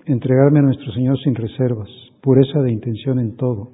entregarme 0.06 0.58
a 0.58 0.62
nuestro 0.62 0.92
Señor 0.92 1.18
sin 1.20 1.34
reservas, 1.34 1.88
pureza 2.20 2.60
de 2.60 2.72
intención 2.72 3.20
en 3.20 3.36
todo, 3.36 3.70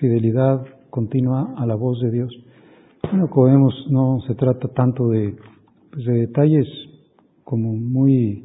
fidelidad 0.00 0.64
continua 0.90 1.54
a 1.56 1.66
la 1.66 1.74
voz 1.74 2.00
de 2.00 2.10
Dios. 2.10 2.32
Bueno, 3.02 3.28
como 3.28 3.46
vemos, 3.46 3.86
no 3.90 4.18
se 4.26 4.34
trata 4.34 4.68
tanto 4.68 5.08
de, 5.08 5.36
pues, 5.92 6.04
de 6.04 6.12
detalles 6.14 6.66
como 7.44 7.72
muy, 7.74 8.44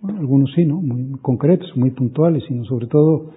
bueno, 0.00 0.20
algunos 0.20 0.50
sí, 0.54 0.64
¿no? 0.64 0.80
Muy 0.80 1.18
concretos, 1.20 1.70
muy 1.76 1.90
puntuales, 1.90 2.44
sino 2.46 2.64
sobre 2.64 2.86
todo, 2.86 3.32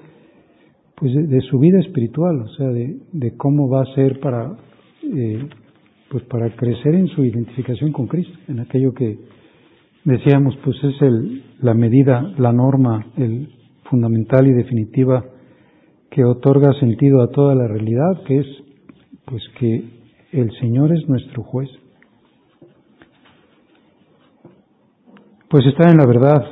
pues 0.96 1.14
de, 1.14 1.42
su 1.42 1.60
vida 1.60 1.80
espiritual, 1.80 2.42
o 2.42 2.48
sea, 2.50 2.68
de, 2.68 3.00
de, 3.14 3.38
cómo 3.38 3.70
va 3.70 3.84
a 3.84 3.96
ser 3.96 4.20
para 4.20 4.58
eh, 5.04 5.48
pues 6.10 6.24
para 6.24 6.50
crecer 6.56 6.96
en 6.96 7.08
su 7.08 7.24
identificación 7.24 7.92
con 7.92 8.08
Cristo, 8.08 8.34
en 8.48 8.60
aquello 8.60 8.94
que 8.94 9.20
decíamos, 10.04 10.58
pues 10.64 10.76
es 10.84 11.02
el, 11.02 11.44
la 11.62 11.74
medida, 11.74 12.34
la 12.38 12.52
norma, 12.52 13.06
el 13.16 13.50
fundamental 13.90 14.48
y 14.48 14.54
definitiva 14.54 15.24
que 16.10 16.24
otorga 16.24 16.74
sentido 16.80 17.22
a 17.22 17.30
toda 17.30 17.54
la 17.54 17.68
realidad, 17.68 18.24
que 18.26 18.40
es 18.40 18.48
pues 19.26 19.44
que 19.60 19.84
el 20.32 20.52
Señor 20.60 20.92
es 20.92 21.08
nuestro 21.08 21.44
juez. 21.44 21.70
Pues 25.50 25.66
está 25.66 25.90
en 25.90 25.98
la 25.98 26.06
verdad, 26.06 26.44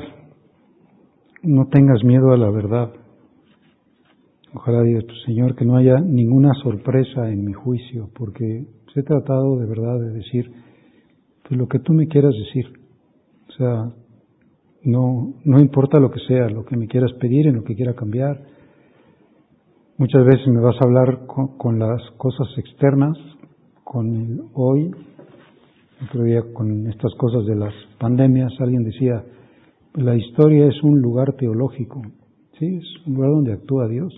no 1.44 1.68
tengas 1.68 2.04
miedo 2.04 2.32
a 2.32 2.38
la 2.38 2.50
verdad. 2.50 2.92
Ojalá 4.54 4.82
digas, 4.82 5.04
pues, 5.06 5.18
Señor, 5.26 5.56
que 5.56 5.66
no 5.66 5.78
haya 5.78 6.00
ninguna 6.00 6.54
sorpresa 6.64 7.30
en 7.30 7.46
mi 7.46 7.54
juicio, 7.54 8.10
porque 8.16 8.66
he 8.98 9.04
tratado 9.04 9.60
de 9.60 9.68
verdad 9.68 10.00
de 10.00 10.10
decir 10.10 10.52
pues, 11.48 11.60
lo 11.60 11.68
que 11.68 11.80
tú 11.80 11.94
me 11.94 12.08
quieras 12.08 12.34
decir. 12.34 12.66
O 13.50 13.52
sea, 13.52 13.92
no, 14.84 15.36
no 15.46 15.60
importa 15.60 16.00
lo 16.00 16.10
que 16.10 16.20
sea, 16.28 16.50
lo 16.50 16.66
que 16.66 16.76
me 16.76 16.88
quieras 16.88 17.14
pedir, 17.20 17.48
en 17.48 17.58
lo 17.58 17.64
que 17.64 17.76
quiera 17.76 17.94
cambiar. 17.94 18.42
Muchas 19.98 20.26
veces 20.26 20.48
me 20.48 20.60
vas 20.60 20.76
a 20.82 20.86
hablar 20.86 21.28
con, 21.28 21.58
con 21.58 21.80
las 21.80 22.02
cosas 22.18 22.48
externas, 22.58 23.18
con 23.84 24.16
el 24.16 24.42
hoy. 24.54 24.92
Otro 26.06 26.24
día 26.24 26.42
con 26.54 26.88
estas 26.88 27.14
cosas 27.16 27.46
de 27.46 27.56
las 27.56 27.74
pandemias, 28.00 28.54
alguien 28.60 28.84
decía, 28.84 29.24
la 29.96 30.16
historia 30.16 30.68
es 30.68 30.84
un 30.84 31.02
lugar 31.02 31.34
teológico. 31.34 32.02
Sí, 32.60 32.78
es 32.78 33.08
un 33.08 33.16
lugar 33.16 33.32
donde 33.32 33.54
actúa 33.54 33.88
Dios. 33.88 34.14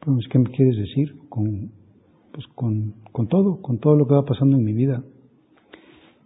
Pero 0.00 0.16
¿qué 0.30 0.38
me 0.38 0.50
quieres 0.50 0.76
decir 0.76 1.14
con 1.28 1.70
pues 2.32 2.46
con, 2.54 2.94
con 3.12 3.28
todo, 3.28 3.60
con 3.60 3.78
todo 3.78 3.96
lo 3.96 4.06
que 4.06 4.14
va 4.14 4.24
pasando 4.24 4.56
en 4.56 4.64
mi 4.64 4.72
vida. 4.72 5.02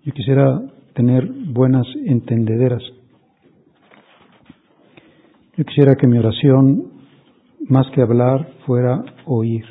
Yo 0.05 0.12
quisiera 0.12 0.61
tener 0.94 1.27
buenas 1.48 1.87
entendederas. 2.05 2.83
Yo 5.57 5.64
quisiera 5.64 5.94
que 5.96 6.07
mi 6.07 6.18
oración, 6.18 6.92
más 7.68 7.87
que 7.94 8.03
hablar, 8.03 8.48
fuera 8.66 9.03
oír. 9.27 9.64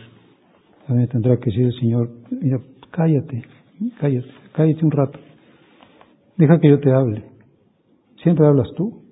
También 0.87 1.09
tendrá 1.09 1.37
que 1.37 1.49
decir 1.49 1.65
el 1.65 1.79
Señor, 1.79 2.09
mira, 2.31 2.59
cállate, 2.91 3.43
cállate, 3.99 4.29
cállate 4.53 4.85
un 4.85 4.91
rato. 4.91 5.19
Deja 6.37 6.59
que 6.59 6.69
yo 6.69 6.79
te 6.79 6.91
hable. 6.91 7.23
Siempre 8.23 8.47
hablas 8.47 8.69
tú, 8.75 9.03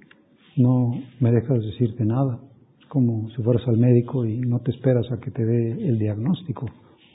no 0.57 0.91
me 1.19 1.31
dejas 1.31 1.61
decirte 1.61 2.05
nada, 2.05 2.39
como 2.87 3.29
si 3.29 3.41
fueras 3.43 3.67
al 3.67 3.77
médico 3.77 4.25
y 4.25 4.39
no 4.39 4.59
te 4.59 4.71
esperas 4.71 5.11
a 5.11 5.19
que 5.19 5.31
te 5.31 5.45
dé 5.45 5.71
el 5.71 5.99
diagnóstico 5.99 6.65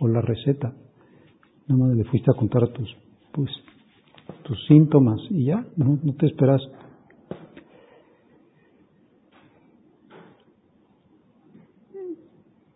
o 0.01 0.09
la 0.09 0.21
receta. 0.21 0.75
Nada 1.69 1.87
más 1.87 1.97
le 1.97 2.05
fuiste 2.05 2.31
a 2.31 2.35
contar 2.35 2.69
tus, 2.69 2.95
pues, 3.33 3.51
tus 4.43 4.59
síntomas 4.67 5.21
y 5.31 5.47
ya, 5.47 5.67
no, 5.77 5.99
no 6.03 6.15
te 6.15 6.27
esperas. 6.27 6.61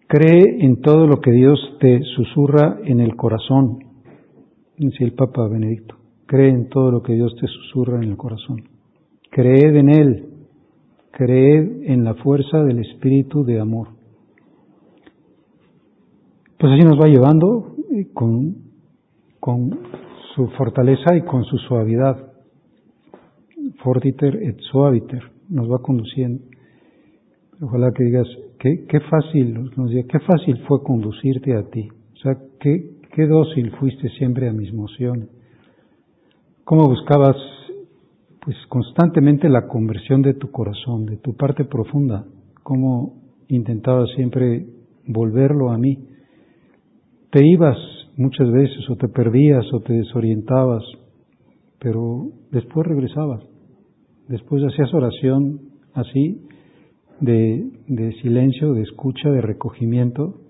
Cree 0.09 0.65
en 0.65 0.81
todo 0.81 1.07
lo 1.07 1.21
que 1.21 1.31
Dios 1.31 1.59
te 1.79 2.03
susurra 2.17 2.81
en 2.85 3.01
el 3.01 3.15
corazón, 3.15 3.90
dice 4.89 5.05
el 5.05 5.13
Papa 5.13 5.47
Benedicto. 5.47 5.97
Cree 6.27 6.49
en 6.49 6.69
todo 6.69 6.91
lo 6.91 7.03
que 7.03 7.15
Dios 7.15 7.35
te 7.41 7.47
susurra 7.47 7.99
en 7.99 8.11
el 8.11 8.17
corazón. 8.17 8.65
Creed 9.31 9.77
en 9.77 9.89
Él. 9.89 10.27
Creed 11.13 11.83
en 11.91 12.05
la 12.05 12.15
fuerza 12.15 12.65
del 12.65 12.79
Espíritu 12.79 13.45
de 13.45 13.61
amor. 13.61 13.89
Pues 16.59 16.73
así 16.73 16.83
nos 16.83 16.99
va 16.99 17.09
llevando 17.09 17.75
con, 18.15 18.57
con 19.39 19.79
su 20.35 20.47
fortaleza 20.57 21.17
y 21.17 21.23
con 21.23 21.45
su 21.45 21.57
suavidad. 21.59 22.33
Fortiter 23.83 24.37
et 24.43 24.59
suaviter 24.61 25.23
nos 25.49 25.71
va 25.71 25.79
conduciendo. 25.79 26.45
Ojalá 27.63 27.93
que 27.93 28.05
digas, 28.05 28.27
qué 28.59 29.01
fácil, 29.11 29.71
nos 29.77 29.91
diga, 29.91 30.05
qué 30.09 30.21
fácil 30.21 30.59
fue 30.67 30.83
conducirte 30.83 31.55
a 31.55 31.63
ti. 31.65 31.89
O 32.15 32.17
sea, 32.17 32.37
qué, 32.59 33.00
qué 33.13 33.27
dócil 33.27 33.71
fuiste 33.73 34.09
siempre 34.11 34.49
a 34.49 34.53
mis 34.53 34.71
emociones. 34.71 35.29
Cómo 36.65 36.85
buscabas, 36.87 37.37
pues, 38.41 38.57
constantemente 38.69 39.49
la 39.49 39.67
conversión 39.67 40.23
de 40.23 40.35
tu 40.35 40.51
corazón, 40.51 41.07
de 41.07 41.17
tu 41.17 41.37
parte 41.37 41.65
profunda. 41.65 42.25
Cómo 42.63 43.23
intentabas 43.49 44.11
siempre 44.15 44.67
volverlo 45.07 45.71
a 45.71 45.79
mí. 45.79 46.07
Te 47.31 47.45
ibas 47.47 47.77
muchas 48.17 48.51
veces 48.51 48.89
o 48.89 48.97
te 48.97 49.09
perdías 49.09 49.65
o 49.73 49.81
te 49.81 49.93
desorientabas, 49.95 50.85
pero 51.79 52.29
después 52.53 52.87
regresabas. 52.87 53.43
Después 54.29 54.63
hacías 54.63 54.93
oración 54.95 55.61
así 55.95 56.47
de 57.21 58.13
silencio, 58.23 58.73
de 58.75 58.83
escucha, 58.83 59.31
de 59.31 59.43
recogimiento, 59.43 60.41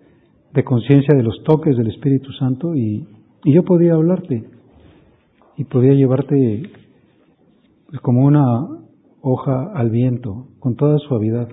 de 0.52 0.64
conciencia 0.64 1.16
de 1.16 1.22
los 1.22 1.42
toques 1.44 1.76
del 1.76 1.88
Espíritu 1.88 2.32
Santo 2.32 2.74
y, 2.74 3.06
y 3.44 3.54
yo 3.54 3.64
podía 3.64 3.94
hablarte 3.94 4.44
y 5.56 5.64
podía 5.64 5.92
llevarte 5.92 6.62
como 8.02 8.24
una 8.24 8.80
hoja 9.22 9.72
al 9.74 9.90
viento, 9.90 10.46
con 10.58 10.76
toda 10.76 10.98
suavidad. 10.98 11.48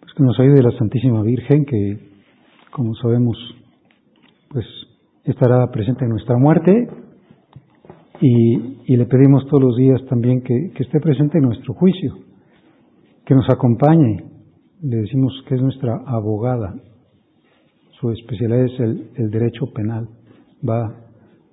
Pues 0.00 0.12
que 0.16 0.22
nos 0.22 0.38
ayude 0.38 0.62
la 0.62 0.76
Santísima 0.78 1.22
Virgen, 1.22 1.64
que 1.64 1.98
como 2.70 2.94
sabemos, 2.96 3.36
pues 4.50 4.64
estará 5.24 5.70
presente 5.70 6.04
en 6.04 6.10
nuestra 6.10 6.36
muerte 6.36 6.88
y, 8.20 8.96
le 8.96 9.06
pedimos 9.06 9.46
todos 9.46 9.62
los 9.62 9.76
días 9.76 10.00
también 10.08 10.42
que, 10.42 10.72
esté 10.78 11.00
presente 11.00 11.38
en 11.38 11.44
nuestro 11.44 11.74
juicio, 11.74 12.16
que 13.24 13.34
nos 13.34 13.48
acompañe. 13.50 14.24
Le 14.84 14.98
decimos 14.98 15.32
que 15.48 15.54
es 15.54 15.62
nuestra 15.62 16.02
abogada. 16.06 16.74
Su 17.98 18.10
especialidad 18.10 18.64
es 18.64 18.80
el, 18.80 19.30
derecho 19.30 19.72
penal. 19.72 20.08
Va 20.62 20.94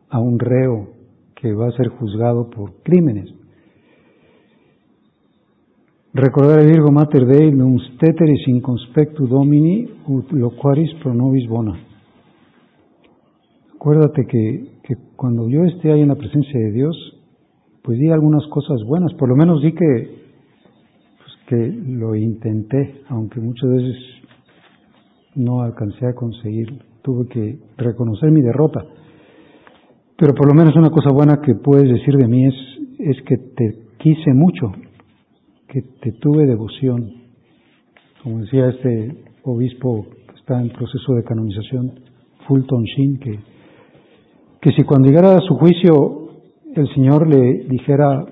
a 0.10 0.20
un 0.20 0.38
reo 0.38 0.90
que 1.36 1.54
va 1.54 1.68
a 1.68 1.72
ser 1.72 1.88
juzgado 1.88 2.50
por 2.50 2.84
crímenes. 2.84 3.30
Recordar 6.14 6.60
el 6.60 6.68
Virgo 6.68 6.92
Mater 6.92 7.26
Dei, 7.26 7.52
nunc 7.52 7.80
steteris 7.94 8.46
inconspectu 8.52 9.28
Domini, 9.28 9.88
ut 10.08 10.32
loquaris 10.34 10.92
pro 11.02 11.14
nobis 11.14 11.48
bona. 11.48 11.80
Acuérdate 13.76 14.28
que 14.28 14.72
que 14.84 14.96
cuando 15.16 15.48
yo 15.50 15.64
esté 15.66 15.92
ahí 15.92 16.02
en 16.02 16.10
la 16.10 16.16
presencia 16.16 16.60
de 16.60 16.72
Dios, 16.72 16.96
pues 17.84 17.98
di 17.98 18.10
algunas 18.10 18.46
cosas 18.48 18.84
buenas, 18.86 19.14
por 19.14 19.30
lo 19.30 19.36
menos 19.36 19.62
di 19.62 19.74
que, 19.74 20.21
que 21.52 21.58
lo 21.58 22.16
intenté, 22.16 23.02
aunque 23.10 23.42
muchas 23.42 23.70
veces 23.70 23.98
no 25.36 25.62
alcancé 25.64 26.06
a 26.06 26.16
conseguir, 26.16 26.80
tuve 27.02 27.28
que 27.28 27.60
reconocer 27.78 28.32
mi 28.32 28.42
derrota. 28.42 28.80
Pero 30.18 30.34
por 30.34 30.48
lo 30.48 30.54
menos 30.54 30.78
una 30.78 30.90
cosa 30.90 31.10
buena 31.12 31.42
que 31.44 31.56
puedes 31.56 31.92
decir 31.92 32.16
de 32.16 32.28
mí 32.30 32.46
es, 32.46 32.56
es 33.00 33.22
que 33.24 33.36
te 33.36 33.80
quise 33.98 34.34
mucho, 34.34 34.72
que 35.68 35.82
te 36.02 36.14
tuve 36.14 36.46
devoción. 36.46 37.12
Como 38.24 38.40
decía 38.40 38.70
este 38.70 39.26
obispo 39.44 40.06
que 40.30 40.40
está 40.40 40.62
en 40.62 40.70
proceso 40.70 41.16
de 41.16 41.24
canonización, 41.26 42.00
Fulton 42.48 42.84
Sheen, 42.84 43.20
que 43.20 43.40
que 44.62 44.72
si 44.74 44.84
cuando 44.84 45.08
llegara 45.10 45.36
a 45.36 45.42
su 45.42 45.56
juicio 45.56 46.30
el 46.76 46.88
Señor 46.94 47.28
le 47.28 47.66
dijera 47.68 48.24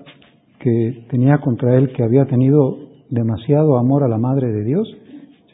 que 0.60 1.06
tenía 1.10 1.40
contra 1.40 1.76
él 1.76 1.92
que 1.92 2.04
había 2.04 2.26
tenido 2.26 2.89
demasiado 3.10 3.78
amor 3.78 4.04
a 4.04 4.08
la 4.08 4.18
Madre 4.18 4.52
de 4.52 4.64
Dios, 4.64 4.88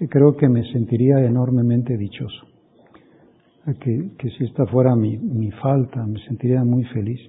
creo 0.09 0.35
que 0.35 0.49
me 0.49 0.63
sentiría 0.71 1.23
enormemente 1.25 1.97
dichoso. 1.97 2.45
Que, 3.79 4.29
si 4.37 4.43
esta 4.43 4.65
fuera 4.67 4.95
mi 4.95 5.51
falta, 5.61 6.05
me 6.05 6.19
sentiría 6.25 6.63
muy 6.63 6.83
feliz. 6.85 7.19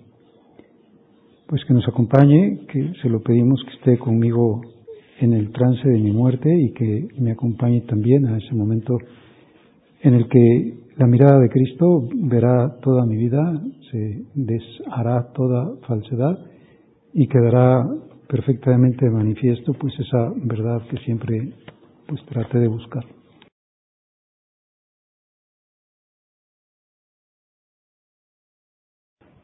Pues 1.46 1.64
que 1.64 1.74
nos 1.74 1.86
acompañe, 1.88 2.66
que 2.66 2.92
se 3.00 3.08
lo 3.08 3.22
pedimos 3.22 3.62
que 3.64 3.76
esté 3.76 3.98
conmigo 3.98 4.60
en 5.20 5.32
el 5.32 5.50
trance 5.52 5.88
de 5.88 5.98
mi 6.00 6.10
muerte 6.10 6.50
y 6.52 6.72
que 6.72 7.08
me 7.18 7.32
acompañe 7.32 7.82
también 7.82 8.26
a 8.26 8.36
ese 8.36 8.54
momento 8.54 8.98
en 10.02 10.14
el 10.14 10.28
que 10.28 10.74
la 10.96 11.06
mirada 11.06 11.38
de 11.40 11.48
Cristo 11.48 12.08
verá 12.14 12.76
toda 12.82 13.06
mi 13.06 13.16
vida, 13.16 13.62
se 13.90 14.24
deshará 14.34 15.32
toda 15.34 15.76
falsedad 15.86 16.38
y 17.12 17.26
quedará 17.28 17.86
perfectamente 18.28 19.08
manifiesto 19.08 19.72
pues 19.74 19.94
esa 19.98 20.32
verdad 20.36 20.82
que 20.88 20.98
siempre 20.98 21.52
pues 22.06 22.24
trate 22.26 22.58
de 22.58 22.68
buscar. 22.68 23.04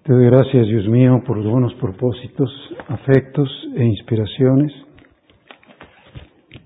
Te 0.05 0.12
doy 0.12 0.27
gracias, 0.27 0.66
Dios 0.66 0.88
mío, 0.88 1.23
por 1.25 1.37
los 1.37 1.49
buenos 1.49 1.75
propósitos, 1.75 2.51
afectos 2.88 3.49
e 3.77 3.85
inspiraciones 3.85 4.73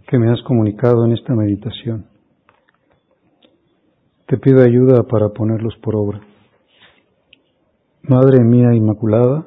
que 0.09 0.19
me 0.19 0.31
has 0.31 0.41
comunicado 0.43 1.05
en 1.05 1.13
esta 1.13 1.35
meditación. 1.35 2.07
Te 4.27 4.39
pido 4.39 4.63
ayuda 4.63 5.03
para 5.03 5.29
ponerlos 5.29 5.77
por 5.83 5.97
obra. 5.97 6.21
Madre 8.03 8.43
mía 8.43 8.73
Inmaculada, 8.75 9.47